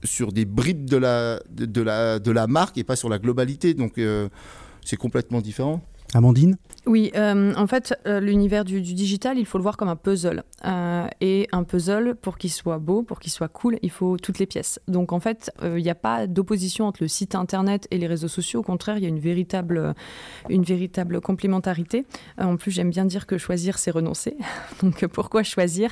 sur 0.06 0.34
des 0.34 0.46
bribes 0.46 0.90
de 0.90 0.98
la, 0.98 1.40
de, 1.50 1.82
la, 1.82 2.20
de 2.20 2.32
la 2.32 2.48
marque 2.48 2.78
et 2.78 2.84
pas 2.84 2.98
sur 2.98 3.10
la 3.10 3.20
globalité. 3.20 3.74
Donc 3.74 4.00
c'est 4.84 4.98
complètement 4.98 5.42
différent. 5.42 5.82
Amandine? 6.14 6.58
Oui, 6.86 7.12
euh, 7.16 7.54
en 7.56 7.66
fait, 7.66 7.98
euh, 8.08 8.20
l'univers 8.20 8.66
du, 8.66 8.82
digital, 8.82 9.38
il 9.38 9.46
faut 9.46 9.58
le 9.58 9.62
voir 9.62 9.78
comme 9.78 9.88
un 9.88 9.96
puzzle. 9.96 10.44
Euh, 10.66 11.08
et 11.22 11.48
un 11.54 11.64
puzzle, 11.64 12.16
pour 12.16 12.38
qu'il 12.38 12.52
soit 12.52 12.78
beau, 12.78 13.04
pour 13.04 13.20
qu'il 13.20 13.32
soit 13.32 13.48
cool, 13.48 13.80
il 13.82 13.90
faut 13.90 14.18
toutes 14.18 14.38
les 14.40 14.46
pièces. 14.46 14.82
Donc, 14.90 15.14
en 15.14 15.22
fait, 15.22 15.52
il 15.64 15.82
n'y 15.82 15.90
a 15.90 15.96
pas 15.96 16.28
d'opposition 16.28 16.86
entre 16.86 17.04
le 17.04 17.08
site 17.08 17.36
internet 17.36 17.88
et 17.92 17.98
les 17.98 18.08
réseaux 18.08 18.28
sociaux. 18.28 18.60
Au 18.60 18.64
contraire, 18.64 18.98
il 18.98 19.04
y 19.04 19.06
a 19.06 19.10
une 19.10 19.20
véritable, 19.20 19.94
une 20.50 20.64
véritable 20.64 21.22
complémentarité. 21.22 22.06
en 22.38 22.58
plus, 22.58 22.72
j'aime 22.72 22.90
bien 22.90 23.06
dire 23.06 23.28
que 23.28 23.38
choisir, 23.38 23.78
c'est 23.78 23.92
renoncer. 23.92 24.36
Donc, 24.82 25.06
pourquoi 25.08 25.44
choisir? 25.44 25.92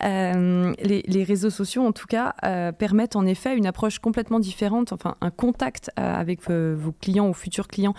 Les, 0.00 1.02
les, 1.06 1.24
réseaux 1.24 1.50
sociaux, 1.50 1.84
en 1.84 1.92
tout 1.92 2.06
cas, 2.06 2.34
permettent 2.78 3.16
en 3.16 3.26
effet 3.26 3.56
une 3.56 3.66
approche 3.66 3.98
complètement 3.98 4.40
différente, 4.40 4.92
enfin, 4.92 5.16
un 5.20 5.30
contact 5.30 5.90
avec 5.96 6.48
vos 6.48 6.92
clients 6.92 7.28
ou 7.28 7.34
futurs 7.34 7.68
clients 7.68 7.94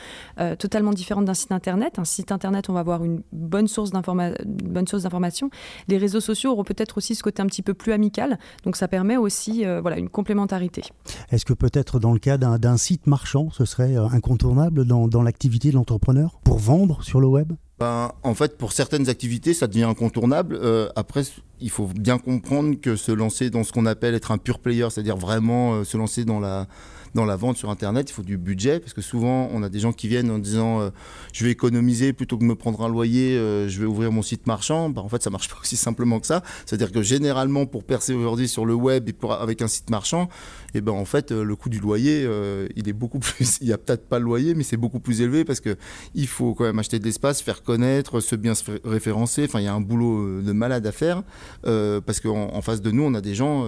totalement 0.57 0.91
différent 0.91 1.21
d'un 1.21 1.35
site 1.35 1.51
internet. 1.51 1.99
Un 1.99 2.05
site 2.05 2.30
Internet, 2.31 2.69
on 2.69 2.73
va 2.73 2.79
avoir 2.79 3.03
une 3.03 3.21
bonne 3.31 3.67
source 3.67 3.91
d'information. 3.91 5.49
Les 5.87 5.97
réseaux 5.97 6.19
sociaux 6.19 6.51
auront 6.51 6.63
peut-être 6.63 6.97
aussi 6.97 7.15
ce 7.15 7.23
côté 7.23 7.41
un 7.41 7.47
petit 7.47 7.61
peu 7.61 7.73
plus 7.73 7.91
amical, 7.91 8.39
donc 8.63 8.75
ça 8.75 8.87
permet 8.87 9.17
aussi 9.17 9.65
euh, 9.65 9.81
voilà, 9.81 9.97
une 9.97 10.09
complémentarité. 10.09 10.83
Est-ce 11.31 11.45
que 11.45 11.53
peut-être 11.53 11.99
dans 11.99 12.13
le 12.13 12.19
cas 12.19 12.37
d'un 12.37 12.77
site 12.77 13.07
marchand, 13.07 13.49
ce 13.51 13.65
serait 13.65 13.95
euh, 13.95 14.05
incontournable 14.07 14.85
dans, 14.85 15.07
dans 15.07 15.23
l'activité 15.23 15.69
de 15.69 15.75
l'entrepreneur 15.75 16.39
pour 16.43 16.57
vendre 16.57 17.03
sur 17.03 17.19
le 17.21 17.27
web? 17.27 17.53
Ben, 17.79 18.11
en 18.21 18.35
fait, 18.35 18.57
pour 18.57 18.73
certaines 18.73 19.09
activités, 19.09 19.55
ça 19.55 19.65
devient 19.65 19.83
incontournable. 19.83 20.55
Euh, 20.61 20.89
après, 20.95 21.23
il 21.59 21.71
faut 21.71 21.87
bien 21.87 22.19
comprendre 22.19 22.79
que 22.79 22.95
se 22.95 23.11
lancer 23.11 23.49
dans 23.49 23.63
ce 23.63 23.71
qu'on 23.71 23.87
appelle 23.87 24.13
être 24.13 24.31
un 24.31 24.37
pure 24.37 24.59
player, 24.59 24.87
c'est-à-dire 24.91 25.17
vraiment 25.17 25.83
se 25.83 25.97
lancer 25.97 26.23
dans 26.23 26.39
la, 26.39 26.67
dans 27.13 27.25
la 27.25 27.35
vente 27.35 27.57
sur 27.57 27.69
Internet, 27.69 28.09
il 28.09 28.13
faut 28.13 28.23
du 28.23 28.37
budget, 28.37 28.79
parce 28.79 28.93
que 28.93 29.01
souvent, 29.01 29.49
on 29.51 29.63
a 29.63 29.69
des 29.69 29.79
gens 29.79 29.91
qui 29.91 30.07
viennent 30.07 30.31
en 30.31 30.39
disant 30.39 30.81
euh, 30.81 30.89
je 31.33 31.43
vais 31.43 31.51
économiser 31.51 32.13
plutôt 32.13 32.37
que 32.37 32.41
de 32.41 32.47
me 32.47 32.55
prendre 32.55 32.81
un 32.81 32.89
loyer, 32.89 33.37
euh, 33.37 33.67
je 33.67 33.79
vais 33.79 33.85
ouvrir 33.85 34.11
mon 34.11 34.21
site 34.21 34.47
marchand. 34.47 34.89
Bah, 34.89 35.01
en 35.01 35.09
fait, 35.09 35.21
ça 35.21 35.29
marche 35.29 35.49
pas 35.49 35.57
aussi 35.61 35.75
simplement 35.75 36.19
que 36.19 36.27
ça. 36.27 36.41
C'est-à-dire 36.65 36.91
que 36.91 37.01
généralement, 37.01 37.65
pour 37.65 37.83
percer 37.83 38.13
aujourd'hui 38.13 38.47
sur 38.47 38.65
le 38.65 38.73
web 38.73 39.09
et 39.09 39.15
avec 39.39 39.61
un 39.61 39.67
site 39.67 39.89
marchand, 39.89 40.29
et 40.73 40.77
eh 40.77 40.81
ben 40.81 40.93
en 40.93 41.05
fait, 41.05 41.31
euh, 41.31 41.43
le 41.43 41.55
coût 41.57 41.69
du 41.69 41.79
loyer, 41.79 42.27
il 42.75 42.87
est 42.87 42.93
beaucoup 42.93 43.19
plus. 43.19 43.57
il 43.61 43.67
n'y 43.67 43.73
a 43.73 43.77
peut-être 43.77 44.07
pas 44.07 44.19
le 44.19 44.25
loyer, 44.25 44.55
mais 44.55 44.63
c'est 44.63 44.77
beaucoup 44.77 44.99
plus 44.99 45.21
élevé 45.21 45.43
parce 45.43 45.59
que 45.59 45.75
il 46.15 46.27
faut 46.27 46.53
quand 46.53 46.63
même 46.63 46.79
acheter 46.79 46.99
de 46.99 47.03
l'espace, 47.03 47.41
faire 47.41 47.63
connaître, 47.63 48.19
se 48.19 48.35
bien 48.35 48.55
se 48.55 48.71
référencer. 48.85 49.45
Enfin, 49.45 49.59
il 49.59 49.65
y 49.65 49.67
a 49.67 49.73
un 49.73 49.81
boulot 49.81 50.41
de 50.41 50.51
malade 50.51 50.85
à 50.85 50.91
faire 50.91 51.23
parce 51.63 52.19
qu'en 52.21 52.61
face 52.61 52.81
de 52.81 52.91
nous, 52.91 53.03
on 53.03 53.13
a 53.13 53.21
des 53.21 53.35
gens 53.35 53.65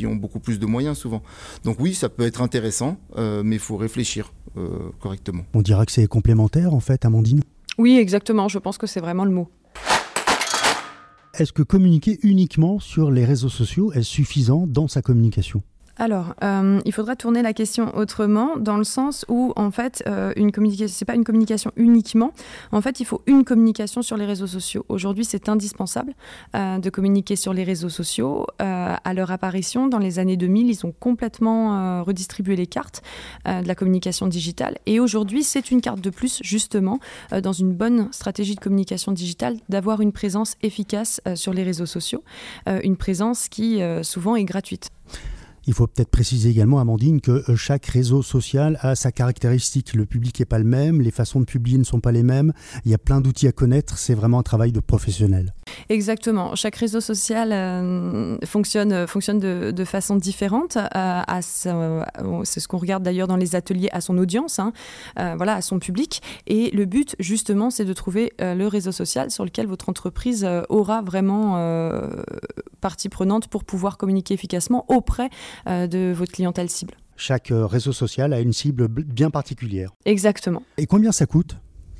qui 0.00 0.06
ont 0.06 0.16
beaucoup 0.16 0.40
plus 0.40 0.58
de 0.58 0.64
moyens 0.64 0.96
souvent. 0.96 1.22
Donc 1.62 1.76
oui, 1.78 1.92
ça 1.94 2.08
peut 2.08 2.24
être 2.24 2.40
intéressant, 2.40 2.96
euh, 3.18 3.42
mais 3.44 3.56
il 3.56 3.60
faut 3.60 3.76
réfléchir 3.76 4.32
euh, 4.56 4.90
correctement. 4.98 5.42
On 5.52 5.60
dira 5.60 5.84
que 5.84 5.92
c'est 5.92 6.06
complémentaire 6.06 6.72
en 6.72 6.80
fait, 6.80 7.04
Amandine? 7.04 7.42
Oui, 7.76 7.98
exactement, 7.98 8.48
je 8.48 8.58
pense 8.58 8.78
que 8.78 8.86
c'est 8.86 9.00
vraiment 9.00 9.26
le 9.26 9.30
mot. 9.30 9.50
Est-ce 11.34 11.52
que 11.52 11.62
communiquer 11.62 12.18
uniquement 12.22 12.80
sur 12.80 13.10
les 13.10 13.26
réseaux 13.26 13.50
sociaux 13.50 13.92
est 13.92 14.02
suffisant 14.02 14.66
dans 14.66 14.88
sa 14.88 15.02
communication? 15.02 15.62
Alors, 16.00 16.34
euh, 16.42 16.80
il 16.86 16.92
faudra 16.94 17.14
tourner 17.14 17.42
la 17.42 17.52
question 17.52 17.94
autrement, 17.94 18.56
dans 18.56 18.78
le 18.78 18.84
sens 18.84 19.26
où, 19.28 19.52
en 19.56 19.70
fait, 19.70 20.02
euh, 20.06 20.32
une 20.34 20.50
communication, 20.50 20.94
c'est 20.96 21.04
pas 21.04 21.14
une 21.14 21.24
communication 21.24 21.72
uniquement. 21.76 22.32
En 22.72 22.80
fait, 22.80 23.00
il 23.00 23.04
faut 23.04 23.20
une 23.26 23.44
communication 23.44 24.00
sur 24.00 24.16
les 24.16 24.24
réseaux 24.24 24.46
sociaux. 24.46 24.86
Aujourd'hui, 24.88 25.26
c'est 25.26 25.50
indispensable 25.50 26.14
euh, 26.56 26.78
de 26.78 26.88
communiquer 26.88 27.36
sur 27.36 27.52
les 27.52 27.64
réseaux 27.64 27.90
sociaux. 27.90 28.46
à 28.58 29.14
leur 29.14 29.30
apparition, 29.30 29.88
dans 29.88 29.98
les 29.98 30.18
années 30.18 30.38
2000, 30.38 30.70
ils 30.70 30.86
ont 30.86 30.94
complètement 30.98 32.02
redistribué 32.02 32.56
les 32.56 32.66
cartes 32.66 33.02
de 33.44 33.66
la 33.66 33.74
communication 33.74 34.26
digitale. 34.26 34.78
Et 34.86 35.00
aujourd'hui, 35.00 35.42
c'est 35.42 35.70
une 35.70 35.82
carte 35.82 36.00
de 36.00 36.10
plus, 36.10 36.40
justement, 36.42 36.98
dans 37.42 37.52
une 37.52 37.72
bonne 37.72 38.08
stratégie 38.12 38.54
de 38.54 38.60
communication 38.60 39.12
digitale, 39.12 39.56
d'avoir 39.68 40.00
une 40.00 40.12
présence 40.12 40.56
efficace 40.62 41.20
sur 41.34 41.52
les 41.52 41.62
réseaux 41.62 41.86
sociaux, 41.86 42.22
une 42.66 42.96
présence 42.96 43.48
qui 43.48 43.80
souvent 44.02 44.36
est 44.36 44.44
gratuite. 44.44 44.90
Il 45.70 45.74
faut 45.74 45.86
peut-être 45.86 46.10
préciser 46.10 46.50
également, 46.50 46.80
Amandine, 46.80 47.20
que 47.20 47.48
euh, 47.48 47.54
chaque 47.54 47.86
réseau 47.86 48.22
social 48.22 48.76
a 48.80 48.96
sa 48.96 49.12
caractéristique. 49.12 49.94
Le 49.94 50.04
public 50.04 50.40
n'est 50.40 50.44
pas 50.44 50.58
le 50.58 50.64
même, 50.64 51.00
les 51.00 51.12
façons 51.12 51.38
de 51.38 51.44
publier 51.44 51.78
ne 51.78 51.84
sont 51.84 52.00
pas 52.00 52.10
les 52.10 52.24
mêmes. 52.24 52.52
Il 52.84 52.90
y 52.90 52.94
a 52.94 52.98
plein 52.98 53.20
d'outils 53.20 53.46
à 53.46 53.52
connaître. 53.52 53.96
C'est 53.96 54.14
vraiment 54.16 54.40
un 54.40 54.42
travail 54.42 54.72
de 54.72 54.80
professionnel. 54.80 55.54
Exactement. 55.88 56.54
Chaque 56.54 56.76
réseau 56.76 57.00
social 57.00 57.52
euh, 57.52 58.36
fonctionne, 58.44 58.92
euh, 58.92 59.06
fonctionne 59.06 59.38
de, 59.38 59.84
façon 59.84 60.16
différente. 60.16 60.76
c'est 61.52 62.60
ce 62.60 62.68
qu'on 62.68 62.78
regarde 62.78 63.02
d'ailleurs 63.02 63.28
dans 63.28 63.36
les 63.36 63.56
ateliers 63.56 63.88
à 63.92 64.00
son 64.00 64.18
audience, 64.18 64.58
hein, 64.58 64.72
voilà, 65.16 65.54
à 65.54 65.62
son 65.62 65.78
public. 65.78 66.22
Et 66.46 66.70
le 66.70 66.84
but, 66.84 67.16
justement, 67.18 67.70
c'est 67.70 67.84
de 67.84 67.92
trouver 67.92 68.32
le 68.38 68.66
réseau 68.66 68.92
social 68.92 69.30
sur 69.30 69.44
lequel 69.44 69.66
votre 69.66 69.88
entreprise 69.88 70.46
aura 70.68 71.02
vraiment 71.02 71.56
partie 72.80 73.08
prenante 73.08 73.48
pour 73.48 73.64
pouvoir 73.64 73.96
communiquer 73.96 74.34
efficacement 74.34 74.84
auprès 74.88 75.30
euh, 75.66 75.86
de 75.86 76.12
votre 76.14 76.32
clientèle 76.32 76.68
cible. 76.68 76.94
Chaque 77.16 77.50
euh, 77.50 77.66
réseau 77.66 77.92
social 77.92 78.32
a 78.32 78.40
une 78.40 78.52
cible 78.52 78.88
bien 78.88 79.30
particulière. 79.30 79.90
Exactement. 80.04 80.62
Et 80.78 80.86
combien 80.86 81.12
ça 81.12 81.26
coûte? 81.26 81.56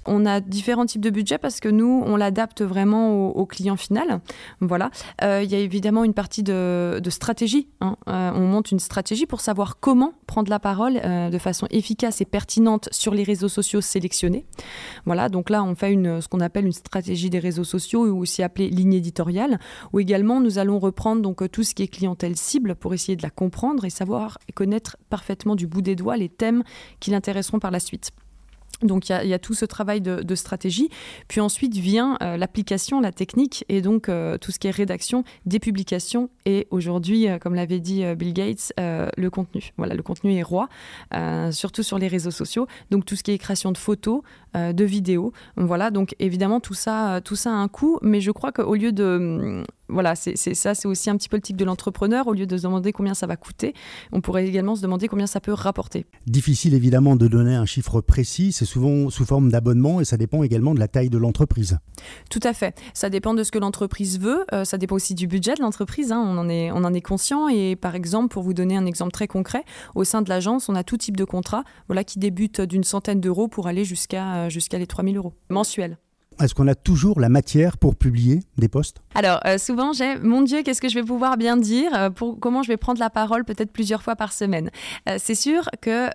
On 0.06 0.26
a 0.26 0.40
différents 0.40 0.86
types 0.86 1.00
de 1.00 1.10
budgets 1.10 1.38
parce 1.38 1.60
que 1.60 1.68
nous, 1.68 2.02
on 2.04 2.16
l'adapte 2.16 2.62
vraiment 2.62 3.28
au, 3.28 3.46
client 3.46 3.76
final. 3.76 4.20
Voilà. 4.60 4.90
Euh, 5.22 5.42
il 5.42 5.50
y 5.50 5.54
a 5.54 5.58
évidemment 5.58 6.04
une 6.04 6.14
partie 6.14 6.42
de, 6.42 7.00
stratégie. 7.08 7.68
Hein. 7.80 7.96
Euh, 8.08 8.30
on 8.34 8.46
monte 8.46 8.70
une 8.70 8.78
stratégie 8.78 9.26
pour 9.26 9.40
savoir 9.40 9.80
comment 9.80 10.12
prendre 10.26 10.50
la 10.50 10.60
parole 10.60 11.00
euh, 11.04 11.30
de 11.30 11.38
façon 11.38 11.66
efficace 11.70 12.20
et 12.20 12.24
pertinente 12.24 12.88
sur 12.92 13.12
les 13.14 13.24
réseaux 13.24 13.48
sociaux 13.48 13.80
sélectionnés. 13.80 14.46
Voilà. 15.06 15.28
Donc 15.28 15.50
là, 15.50 15.64
on 15.64 15.74
fait 15.74 15.92
une, 15.92 16.20
ce 16.20 16.28
qu'on 16.28 16.40
appelle 16.40 16.66
une 16.66 16.72
stratégie 16.72 17.30
des 17.30 17.40
réseaux 17.40 17.64
sociaux 17.64 18.06
ou 18.06 18.20
aussi 18.20 18.42
appelée 18.42 18.70
ligne 18.70 18.94
éditoriale. 18.94 19.58
Où 19.92 20.00
également, 20.00 20.40
nous 20.40 20.58
allons 20.58 20.78
reprendre 20.78 21.22
donc 21.22 21.50
tout 21.50 21.64
ce 21.64 21.74
qui 21.74 21.82
est 21.82 21.88
clientèle 21.88 22.36
cible 22.36 22.74
pour 22.74 22.94
essayer 22.94 23.16
de 23.16 23.22
la 23.22 23.30
comprendre 23.30 23.84
et 23.84 23.90
savoir 23.90 24.38
et 24.48 24.52
connaître 24.52 24.96
parfaitement 25.08 25.56
du 25.56 25.66
bout 25.66 25.82
des 25.82 25.96
doigts 25.96 26.16
les 26.16 26.28
thèmes 26.28 26.62
qui 27.00 27.10
l'intéresseront 27.10 27.58
par 27.58 27.70
la 27.70 27.80
suite. 27.80 28.12
Donc 28.82 29.08
il 29.08 29.26
y, 29.26 29.34
a 29.34 29.38
tout 29.38 29.54
ce 29.54 29.64
travail 29.64 30.00
de, 30.00 30.34
stratégie. 30.34 30.88
Puis 31.28 31.40
ensuite 31.40 31.74
vient 31.76 32.16
euh, 32.22 32.36
l'application, 32.36 33.00
la 33.00 33.12
technique 33.12 33.64
et 33.68 33.82
donc 33.82 34.08
euh, 34.08 34.38
tout 34.38 34.52
ce 34.52 34.58
qui 34.58 34.68
est 34.68 34.70
rédaction 34.70 35.24
des 35.44 35.58
publications 35.58 36.30
et 36.46 36.66
aujourd'hui, 36.70 37.28
euh, 37.28 37.38
comme 37.38 37.54
l'avait 37.54 37.80
dit 37.80 38.04
Bill 38.14 38.32
Gates, 38.32 38.72
le 38.78 39.28
contenu. 39.28 39.72
Voilà, 39.76 39.94
le 39.94 40.02
contenu 40.02 40.34
est 40.34 40.42
roi, 40.42 40.68
surtout 41.50 41.82
sur 41.82 41.98
les 41.98 42.08
réseaux 42.08 42.30
sociaux. 42.30 42.66
Donc 42.90 43.04
tout 43.04 43.16
ce 43.16 43.22
qui 43.22 43.32
est 43.32 43.38
création 43.38 43.72
de 43.72 43.78
photos, 43.78 44.22
de 44.54 44.84
vidéos. 44.84 45.32
Voilà, 45.56 45.90
donc 45.90 46.14
évidemment 46.18 46.60
tout 46.60 46.74
ça, 46.74 47.20
tout 47.24 47.36
ça 47.36 47.50
a 47.50 47.54
un 47.54 47.68
coût, 47.68 47.98
mais 48.02 48.20
je 48.20 48.30
crois 48.30 48.52
qu'au 48.52 48.74
lieu 48.74 48.92
de 48.92 49.64
voilà, 49.90 50.14
c'est 50.14 50.36
ça, 50.36 50.74
c'est 50.74 50.88
aussi 50.88 51.10
un 51.10 51.16
petit 51.16 51.28
peu 51.28 51.36
le 51.36 51.42
type 51.42 51.56
de 51.56 51.64
l'entrepreneur. 51.64 52.26
Au 52.28 52.32
lieu 52.32 52.46
de 52.46 52.56
se 52.56 52.62
demander 52.62 52.92
combien 52.92 53.14
ça 53.14 53.26
va 53.26 53.36
coûter, 53.36 53.74
on 54.12 54.20
pourrait 54.20 54.46
également 54.46 54.76
se 54.76 54.82
demander 54.82 55.08
combien 55.08 55.26
ça 55.26 55.40
peut 55.40 55.52
rapporter. 55.52 56.06
Difficile 56.26 56.74
évidemment 56.74 57.16
de 57.16 57.26
donner 57.28 57.54
un 57.54 57.66
chiffre 57.66 58.00
précis, 58.00 58.52
c'est 58.52 58.64
souvent 58.64 59.10
sous 59.10 59.24
forme 59.24 59.50
d'abonnement 59.50 60.00
et 60.00 60.04
ça 60.04 60.16
dépend 60.16 60.42
également 60.42 60.74
de 60.74 60.80
la 60.80 60.88
taille 60.88 61.10
de 61.10 61.18
l'entreprise. 61.18 61.78
Tout 62.30 62.40
à 62.42 62.52
fait. 62.52 62.78
Ça 62.94 63.10
dépend 63.10 63.34
de 63.34 63.42
ce 63.42 63.50
que 63.50 63.58
l'entreprise 63.58 64.20
veut, 64.20 64.44
euh, 64.52 64.64
ça 64.64 64.78
dépend 64.78 64.96
aussi 64.96 65.14
du 65.14 65.26
budget 65.26 65.54
de 65.54 65.60
l'entreprise, 65.60 66.12
hein. 66.12 66.22
on, 66.24 66.38
en 66.38 66.48
est, 66.48 66.70
on 66.70 66.84
en 66.84 66.94
est 66.94 67.00
conscient. 67.00 67.48
Et 67.48 67.76
par 67.76 67.94
exemple, 67.94 68.28
pour 68.28 68.42
vous 68.42 68.54
donner 68.54 68.76
un 68.76 68.86
exemple 68.86 69.12
très 69.12 69.26
concret, 69.26 69.64
au 69.94 70.04
sein 70.04 70.22
de 70.22 70.28
l'agence, 70.28 70.68
on 70.68 70.74
a 70.74 70.84
tout 70.84 70.96
type 70.96 71.16
de 71.16 71.24
contrat 71.24 71.64
voilà, 71.88 72.04
qui 72.04 72.18
débute 72.18 72.60
d'une 72.60 72.84
centaine 72.84 73.20
d'euros 73.20 73.48
pour 73.48 73.66
aller 73.66 73.84
jusqu'à 73.84 74.39
jusqu'à 74.48 74.78
les 74.78 74.86
3000 74.86 75.16
euros 75.16 75.34
mensuels. 75.48 75.98
Est-ce 76.40 76.54
qu'on 76.54 76.68
a 76.68 76.74
toujours 76.74 77.20
la 77.20 77.28
matière 77.28 77.76
pour 77.76 77.96
publier 77.96 78.40
des 78.56 78.68
posts? 78.68 79.02
Alors, 79.14 79.40
euh, 79.44 79.58
souvent, 79.58 79.92
j'ai 79.92 80.16
mon 80.18 80.40
Dieu, 80.40 80.62
qu'est-ce 80.62 80.80
que 80.80 80.88
je 80.88 80.94
vais 80.94 81.04
pouvoir 81.04 81.36
bien 81.36 81.56
dire 81.56 81.92
euh, 81.94 82.10
pour, 82.10 82.38
Comment 82.40 82.62
je 82.62 82.68
vais 82.68 82.78
prendre 82.78 82.98
la 82.98 83.10
parole 83.10 83.44
peut-être 83.44 83.72
plusieurs 83.72 84.02
fois 84.02 84.16
par 84.16 84.32
semaine 84.32 84.70
euh, 85.08 85.16
C'est 85.18 85.34
sûr 85.34 85.68
que 85.82 86.08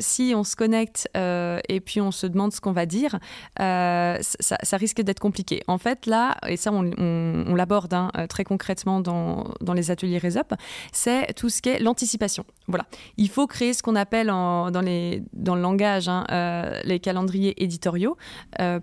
si 0.00 0.34
on 0.36 0.44
se 0.44 0.56
connecte 0.56 1.08
et 1.14 1.80
puis 1.80 2.00
on 2.00 2.10
se 2.10 2.26
demande 2.26 2.52
ce 2.52 2.60
qu'on 2.60 2.72
va 2.72 2.86
dire, 2.86 3.18
ça, 3.58 4.76
risque 4.76 5.00
d'être 5.00 5.20
compliqué. 5.20 5.62
En 5.66 5.78
fait, 5.78 6.06
là, 6.06 6.36
et 6.46 6.56
ça, 6.56 6.70
on, 6.72 7.54
l'aborde 7.54 7.94
hein, 7.94 8.10
très 8.28 8.44
concrètement 8.44 9.00
dans, 9.00 9.52
dans 9.60 9.72
les 9.72 9.90
ateliers 9.90 10.18
RESUP, 10.18 10.54
c'est 10.92 11.32
tout 11.34 11.48
ce 11.48 11.62
qui 11.62 11.70
est 11.70 11.78
l'anticipation. 11.78 12.44
Voilà. 12.68 12.86
Il 13.16 13.28
faut 13.28 13.46
créer 13.46 13.72
ce 13.72 13.82
qu'on 13.82 13.96
appelle 13.96 14.26
dans 14.26 14.70
le 14.74 15.60
langage 15.60 16.08
hein, 16.08 16.24
les 16.84 17.00
calendriers 17.00 17.62
éditoriaux 17.62 18.16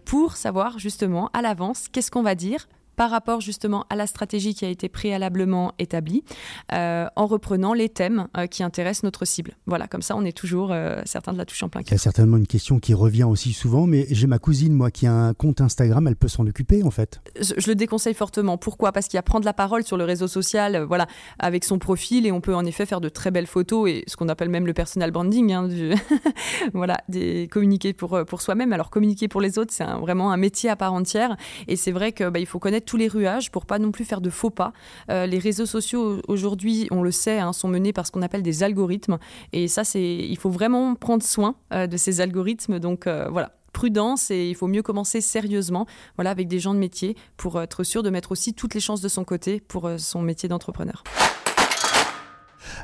pour 0.05 0.37
savoir 0.37 0.78
justement 0.79 1.29
à 1.33 1.41
l'avance 1.41 1.87
qu'est-ce 1.91 2.11
qu'on 2.11 2.23
va 2.23 2.35
dire 2.35 2.67
par 2.99 3.11
rapport 3.11 3.39
justement 3.39 3.85
à 3.89 3.95
la 3.95 4.07
stratégie 4.07 4.53
qui 4.53 4.65
a 4.65 4.67
été 4.67 4.89
préalablement 4.89 5.71
établie, 5.79 6.25
euh, 6.73 7.07
en 7.15 7.27
reprenant 7.27 7.73
les 7.73 7.87
thèmes 7.87 8.27
euh, 8.35 8.45
qui 8.45 8.61
intéressent 8.61 9.03
notre 9.03 9.23
cible. 9.23 9.53
Voilà, 9.67 9.87
comme 9.87 10.01
ça 10.01 10.17
on 10.17 10.25
est 10.25 10.35
toujours 10.35 10.73
euh, 10.73 11.01
certain 11.05 11.31
de 11.31 11.37
la 11.37 11.45
touche 11.45 11.63
en 11.63 11.69
plein 11.69 11.79
Il 11.79 11.91
y 11.91 11.93
a 11.93 11.97
certainement 11.97 12.35
une 12.35 12.45
question 12.45 12.77
qui 12.77 12.93
revient 12.93 13.23
aussi 13.23 13.53
souvent, 13.53 13.87
mais 13.87 14.05
j'ai 14.11 14.27
ma 14.27 14.37
cousine, 14.37 14.73
moi, 14.73 14.91
qui 14.91 15.07
a 15.07 15.13
un 15.13 15.33
compte 15.33 15.61
Instagram, 15.61 16.09
elle 16.09 16.17
peut 16.17 16.27
s'en 16.27 16.45
occuper 16.45 16.83
en 16.83 16.91
fait. 16.91 17.21
Je, 17.39 17.69
le 17.69 17.75
déconseille 17.75 18.13
fortement. 18.13 18.57
Pourquoi? 18.57 18.91
Parce 18.91 19.07
qu'il 19.07 19.15
y 19.15 19.19
a 19.19 19.23
prendre 19.23 19.45
la 19.45 19.53
parole 19.53 19.85
sur 19.85 19.95
le 19.95 20.03
réseau 20.03 20.27
social, 20.27 20.83
voilà, 20.83 21.07
avec 21.39 21.63
son 21.63 21.79
profil, 21.79 22.25
et 22.25 22.33
on 22.33 22.41
peut 22.41 22.53
en 22.53 22.65
effet 22.65 22.85
faire 22.85 22.99
de 22.99 23.07
très 23.07 23.31
belles 23.31 23.47
photos, 23.47 23.89
et 23.89 24.03
ce 24.07 24.17
qu'on 24.17 24.27
appelle 24.27 24.49
même 24.49 24.67
le 24.67 24.73
personal 24.73 25.11
branding, 25.11 25.53
hein, 25.53 25.69
du 25.69 25.93
voilà, 26.73 26.97
des, 27.07 27.47
communiquer 27.49 27.93
pour, 27.93 28.25
pour 28.25 28.41
soi-même. 28.41 28.73
Alors 28.73 28.89
communiquer 28.89 29.29
pour 29.29 29.39
les 29.39 29.57
autres, 29.57 29.71
c'est 29.73 29.85
vraiment 29.85 30.33
un 30.33 30.37
métier 30.37 30.69
à 30.69 30.75
part 30.75 30.91
entière, 30.91 31.37
et 31.69 31.77
c'est 31.77 31.93
vrai 31.93 32.11
qu'il 32.11 32.27
bah, 32.27 32.39
faut 32.45 32.59
connaître 32.59 32.88
tous 32.89 32.97
les 32.97 33.07
ruages 33.07 33.51
pour 33.51 33.67
pas 33.67 33.77
non 33.77 33.91
plus 33.91 34.03
faire 34.03 34.19
de 34.19 34.31
faux 34.31 34.49
pas. 34.49 34.73
Euh, 35.11 35.27
les 35.27 35.37
réseaux 35.37 35.67
sociaux 35.67 36.23
aujourd'hui, 36.27 36.87
on 36.89 37.03
le 37.03 37.11
sait, 37.11 37.37
hein, 37.37 37.53
sont 37.53 37.67
menés 37.67 37.93
par 37.93 38.07
ce 38.07 38.11
qu'on 38.11 38.23
appelle 38.23 38.41
des 38.41 38.63
algorithmes. 38.63 39.19
Et 39.53 39.67
ça, 39.67 39.83
c'est, 39.83 40.17
il 40.17 40.37
faut 40.37 40.49
vraiment 40.49 40.95
prendre 40.95 41.21
soin 41.21 41.53
euh, 41.71 41.85
de 41.85 41.97
ces 41.97 42.19
algorithmes. 42.19 42.79
Donc 42.79 43.05
euh, 43.05 43.27
voilà, 43.29 43.51
prudence 43.73 44.31
et 44.31 44.49
il 44.49 44.55
faut 44.55 44.65
mieux 44.65 44.81
commencer 44.81 45.21
sérieusement, 45.21 45.85
voilà, 46.15 46.31
avec 46.31 46.47
des 46.47 46.57
gens 46.57 46.73
de 46.73 46.79
métier 46.79 47.15
pour 47.37 47.61
être 47.61 47.83
sûr 47.83 48.01
de 48.01 48.09
mettre 48.09 48.31
aussi 48.31 48.55
toutes 48.55 48.73
les 48.73 48.79
chances 48.79 49.01
de 49.01 49.07
son 49.07 49.23
côté 49.23 49.59
pour 49.59 49.87
son 49.99 50.23
métier 50.23 50.49
d'entrepreneur. 50.49 51.03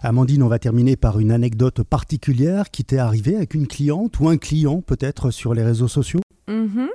Amandine, 0.04 0.44
on 0.44 0.48
va 0.48 0.60
terminer 0.60 0.98
par 0.98 1.20
une 1.20 1.32
anecdote 1.32 1.82
particulière 1.82 2.70
qui 2.70 2.84
t'est 2.84 3.00
arrivée 3.00 3.36
avec 3.36 3.56
une 3.56 3.66
cliente 3.66 4.20
ou 4.20 4.30
un 4.30 4.38
client 4.38 4.82
peut-être 4.82 5.32
sur 5.32 5.56
les 5.56 5.64
réseaux 5.64 5.88
sociaux? 5.88 6.20
Mm-hmm. 6.48 6.90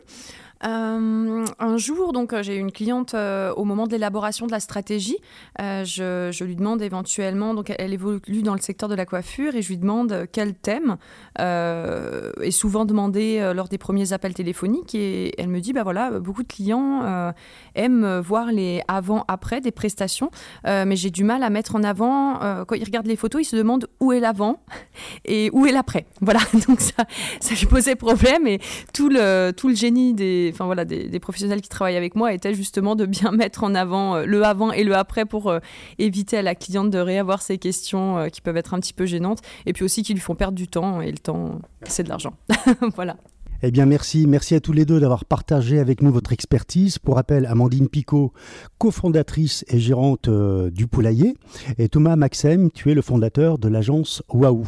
Euh, 0.65 1.45
un 1.59 1.77
jour, 1.79 2.13
donc, 2.13 2.33
euh, 2.33 2.43
j'ai 2.43 2.57
une 2.57 2.71
cliente 2.71 3.15
euh, 3.15 3.53
au 3.55 3.65
moment 3.65 3.87
de 3.87 3.93
l'élaboration 3.93 4.47
de 4.47 4.53
la 4.53 4.61
stratégie. 4.61 5.17
Je, 5.59 6.45
lui 6.45 6.57
demande 6.57 6.83
éventuellement, 6.83 7.55
donc, 7.55 7.73
elle 7.79 7.93
évolue 7.93 8.43
dans 8.43 8.55
le 8.55 8.61
secteur 8.61 8.89
de 8.89 8.95
la 8.95 9.07
coiffure 9.07 9.55
et 9.55 9.63
je 9.63 9.69
lui 9.69 9.79
demande 9.79 10.27
quel 10.33 10.55
thème 10.55 10.97
est 11.39 12.51
souvent 12.51 12.85
demandé 12.85 13.53
lors 13.55 13.69
des 13.69 13.79
premiers 13.79 14.13
appels 14.13 14.35
téléphoniques. 14.35 14.95
Et 14.95 15.41
elle 15.41 15.49
me 15.49 15.61
dit, 15.61 15.73
bah 15.73 15.83
voilà, 15.83 16.11
beaucoup 16.19 16.43
de 16.43 16.49
clients 16.49 17.33
aiment 17.75 18.21
voir 18.21 18.47
les 18.47 18.83
avant-après 18.89 19.61
des 19.61 19.71
prestations, 19.71 20.31
mais 20.65 20.97
j'ai 20.97 21.11
du 21.11 21.25
mal 21.25 21.43
à 21.43 21.51
mettre 21.51 21.77
en 21.77 21.83
avant. 21.83 22.65
quand 22.65 22.75
ils 22.75 22.85
regardent 22.85 23.07
les 23.07 23.17
photos, 23.17 23.43
ils 23.43 23.51
se 23.51 23.57
demandent 23.57 23.87
où 24.01 24.13
est 24.13 24.21
l'avant 24.21 24.63
et 25.25 25.51
où 25.53 25.67
est 25.67 25.73
l'après. 25.73 26.07
Voilà, 26.21 26.41
donc 26.69 26.81
ça, 26.81 27.05
ça 27.41 27.55
lui 27.55 27.67
posait 27.67 27.97
problème 27.97 28.47
et 28.47 28.61
tout 28.93 29.09
le, 29.09 29.53
tout 29.53 29.69
le 29.69 29.75
génie 29.75 30.15
des 30.15 30.50
enfin 30.53 30.67
voilà, 30.67 30.85
des, 30.85 31.21
professionnels 31.21 31.61
qui 31.61 31.69
travaillent 31.69 31.97
avec 31.97 32.15
moi 32.15 32.33
était 32.33 32.55
justement 32.55 32.97
de 32.97 33.07
bien 33.07 33.31
mettre 33.33 33.65
en 33.65 33.75
avant 33.75 34.17
euh, 34.17 34.25
le 34.25 34.43
avant 34.45 34.73
et 34.73 34.85
le 34.85 34.95
après 34.95 35.25
pour 35.25 35.49
euh, 35.49 35.59
éviter 35.99 36.39
à 36.39 36.43
la 36.43 36.55
cliente 36.55 36.91
de 36.91 36.99
réavoir 36.99 37.43
ces 37.43 37.59
questions 37.59 38.19
euh, 38.19 38.29
qui 38.29 38.41
peuvent 38.41 38.57
être 38.57 38.75
un 38.75 38.81
petit 38.81 38.93
peu 38.93 39.07
gênantes 39.07 39.41
et 39.67 39.73
puis 39.73 39.85
aussi 39.85 40.03
qui 40.03 40.15
lui 40.15 40.21
font 40.21 40.35
perdre 40.35 40.57
du 40.57 40.69
temps 40.69 41.01
et 41.01 41.11
le 41.11 41.19
temps, 41.19 41.61
c'est 41.85 42.03
de 42.03 42.09
l'argent. 42.09 42.35
voilà. 42.95 43.17
Eh 43.63 43.71
bien, 43.71 43.85
merci. 43.85 44.27
Merci 44.27 44.55
à 44.55 44.61
tous 44.61 44.73
les 44.73 44.87
deux 44.87 45.01
d'avoir 45.01 45.27
partagé 45.27 45.79
avec 45.79 46.01
nous 46.01 46.11
votre 46.11 46.33
expertise. 46.33 46.99
Pour 46.99 47.17
rappel, 47.17 47.45
Amandine 47.45 47.89
Picot, 47.89 48.33
cofondatrice 48.79 49.65
et 49.69 49.79
gérante 49.79 50.29
euh, 50.29 50.71
du 50.71 50.87
Poulailler, 50.87 51.35
et 51.77 51.89
Thomas 51.89 52.17
Maxem, 52.17 52.71
tu 52.71 52.91
es 52.91 52.95
le 52.95 53.03
fondateur 53.03 53.59
de 53.59 53.69
l'agence 53.69 54.23
Waouh. 54.33 54.67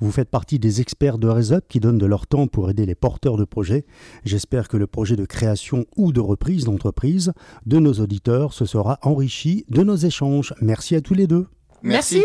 Vous 0.00 0.12
faites 0.12 0.28
partie 0.28 0.58
des 0.58 0.82
experts 0.82 1.16
de 1.16 1.28
RESUP 1.28 1.64
qui 1.68 1.80
donnent 1.80 1.98
de 1.98 2.06
leur 2.06 2.26
temps 2.26 2.46
pour 2.46 2.68
aider 2.68 2.84
les 2.84 2.94
porteurs 2.94 3.38
de 3.38 3.44
projets. 3.44 3.86
J'espère 4.24 4.68
que 4.68 4.76
le 4.76 4.86
projet 4.86 5.16
de 5.16 5.24
création 5.24 5.86
ou 5.96 6.12
de 6.12 6.20
reprise 6.20 6.64
d'entreprise 6.64 7.32
de 7.64 7.78
nos 7.78 7.94
auditeurs 7.94 8.52
se 8.52 8.66
sera 8.66 8.98
enrichi 9.02 9.64
de 9.70 9.82
nos 9.82 9.96
échanges. 9.96 10.52
Merci 10.60 10.96
à 10.96 11.00
tous 11.00 11.14
les 11.14 11.26
deux. 11.26 11.46
Merci. 11.82 12.22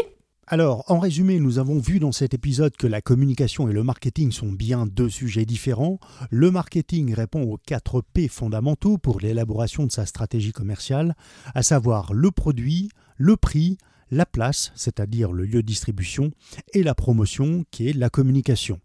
Alors, 0.51 0.83
en 0.87 0.97
résumé, 0.97 1.39
nous 1.39 1.59
avons 1.59 1.77
vu 1.77 1.99
dans 1.99 2.11
cet 2.11 2.33
épisode 2.33 2.75
que 2.75 2.87
la 2.87 3.01
communication 3.01 3.69
et 3.69 3.71
le 3.71 3.83
marketing 3.83 4.31
sont 4.31 4.51
bien 4.51 4.87
deux 4.87 5.07
sujets 5.07 5.45
différents. 5.45 5.99
Le 6.31 6.49
marketing 6.49 7.13
répond 7.13 7.43
aux 7.43 7.57
4 7.57 8.01
P 8.01 8.27
fondamentaux 8.27 8.97
pour 8.97 9.19
l'élaboration 9.19 9.85
de 9.85 9.91
sa 9.91 10.07
stratégie 10.07 10.51
commerciale, 10.51 11.15
à 11.53 11.61
savoir 11.61 12.13
le 12.13 12.31
produit, 12.31 12.89
le 13.17 13.37
prix, 13.37 13.77
la 14.11 14.25
place, 14.25 14.71
c'est-à-dire 14.75 15.31
le 15.31 15.45
lieu 15.45 15.61
de 15.61 15.67
distribution, 15.67 16.31
et 16.73 16.83
la 16.83 16.95
promotion, 16.95 17.65
qui 17.71 17.89
est 17.89 17.93
la 17.93 18.09
communication. 18.09 18.79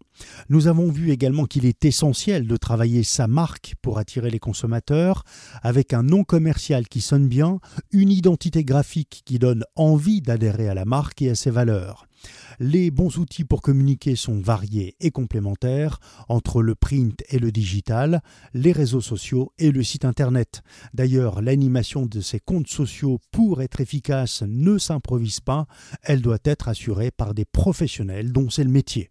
Nous 0.49 0.67
avons 0.67 0.91
vu 0.91 1.11
également 1.11 1.45
qu'il 1.45 1.65
est 1.65 1.83
essentiel 1.85 2.47
de 2.47 2.57
travailler 2.57 3.03
sa 3.03 3.27
marque 3.27 3.75
pour 3.81 3.97
attirer 3.97 4.29
les 4.29 4.39
consommateurs, 4.39 5.23
avec 5.61 5.93
un 5.93 6.03
nom 6.03 6.23
commercial 6.23 6.87
qui 6.87 7.01
sonne 7.01 7.27
bien, 7.27 7.59
une 7.91 8.11
identité 8.11 8.63
graphique 8.63 9.23
qui 9.25 9.39
donne 9.39 9.65
envie 9.75 10.21
d'adhérer 10.21 10.69
à 10.69 10.73
la 10.73 10.85
marque 10.85 11.21
et 11.21 11.31
à 11.31 11.35
ses 11.35 11.51
valeurs. 11.51 12.07
Les 12.59 12.91
bons 12.91 13.17
outils 13.17 13.43
pour 13.43 13.61
communiquer 13.61 14.15
sont 14.15 14.39
variés 14.39 14.95
et 14.99 15.11
complémentaires 15.11 15.99
entre 16.29 16.61
le 16.61 16.75
print 16.75 17.23
et 17.29 17.39
le 17.39 17.51
digital, 17.51 18.21
les 18.53 18.71
réseaux 18.71 19.01
sociaux 19.01 19.51
et 19.57 19.71
le 19.71 19.83
site 19.83 20.05
internet. 20.05 20.61
D'ailleurs, 20.93 21.41
l'animation 21.41 22.05
de 22.05 22.21
ces 22.21 22.39
comptes 22.39 22.67
sociaux 22.67 23.19
pour 23.31 23.61
être 23.61 23.81
efficace 23.81 24.43
ne 24.47 24.77
s'improvise 24.77 25.39
pas, 25.39 25.67
elle 26.01 26.21
doit 26.21 26.39
être 26.43 26.67
assurée 26.67 27.11
par 27.11 27.33
des 27.33 27.45
professionnels 27.45 28.31
dont 28.31 28.49
c'est 28.49 28.63
le 28.63 28.69
métier. 28.69 29.09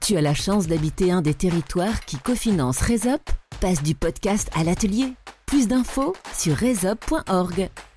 Tu 0.00 0.18
as 0.18 0.20
la 0.20 0.34
chance 0.34 0.66
d'habiter 0.66 1.10
un 1.10 1.22
des 1.22 1.32
territoires 1.32 2.04
qui 2.04 2.18
cofinance 2.18 2.82
Resop 2.82 3.22
Passe 3.60 3.82
du 3.82 3.94
podcast 3.94 4.50
à 4.54 4.64
l'atelier. 4.64 5.14
Plus 5.54 5.68
d'infos 5.68 6.16
sur. 6.36 6.56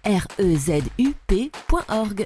R-E-Z-U-P.org. 0.05 2.25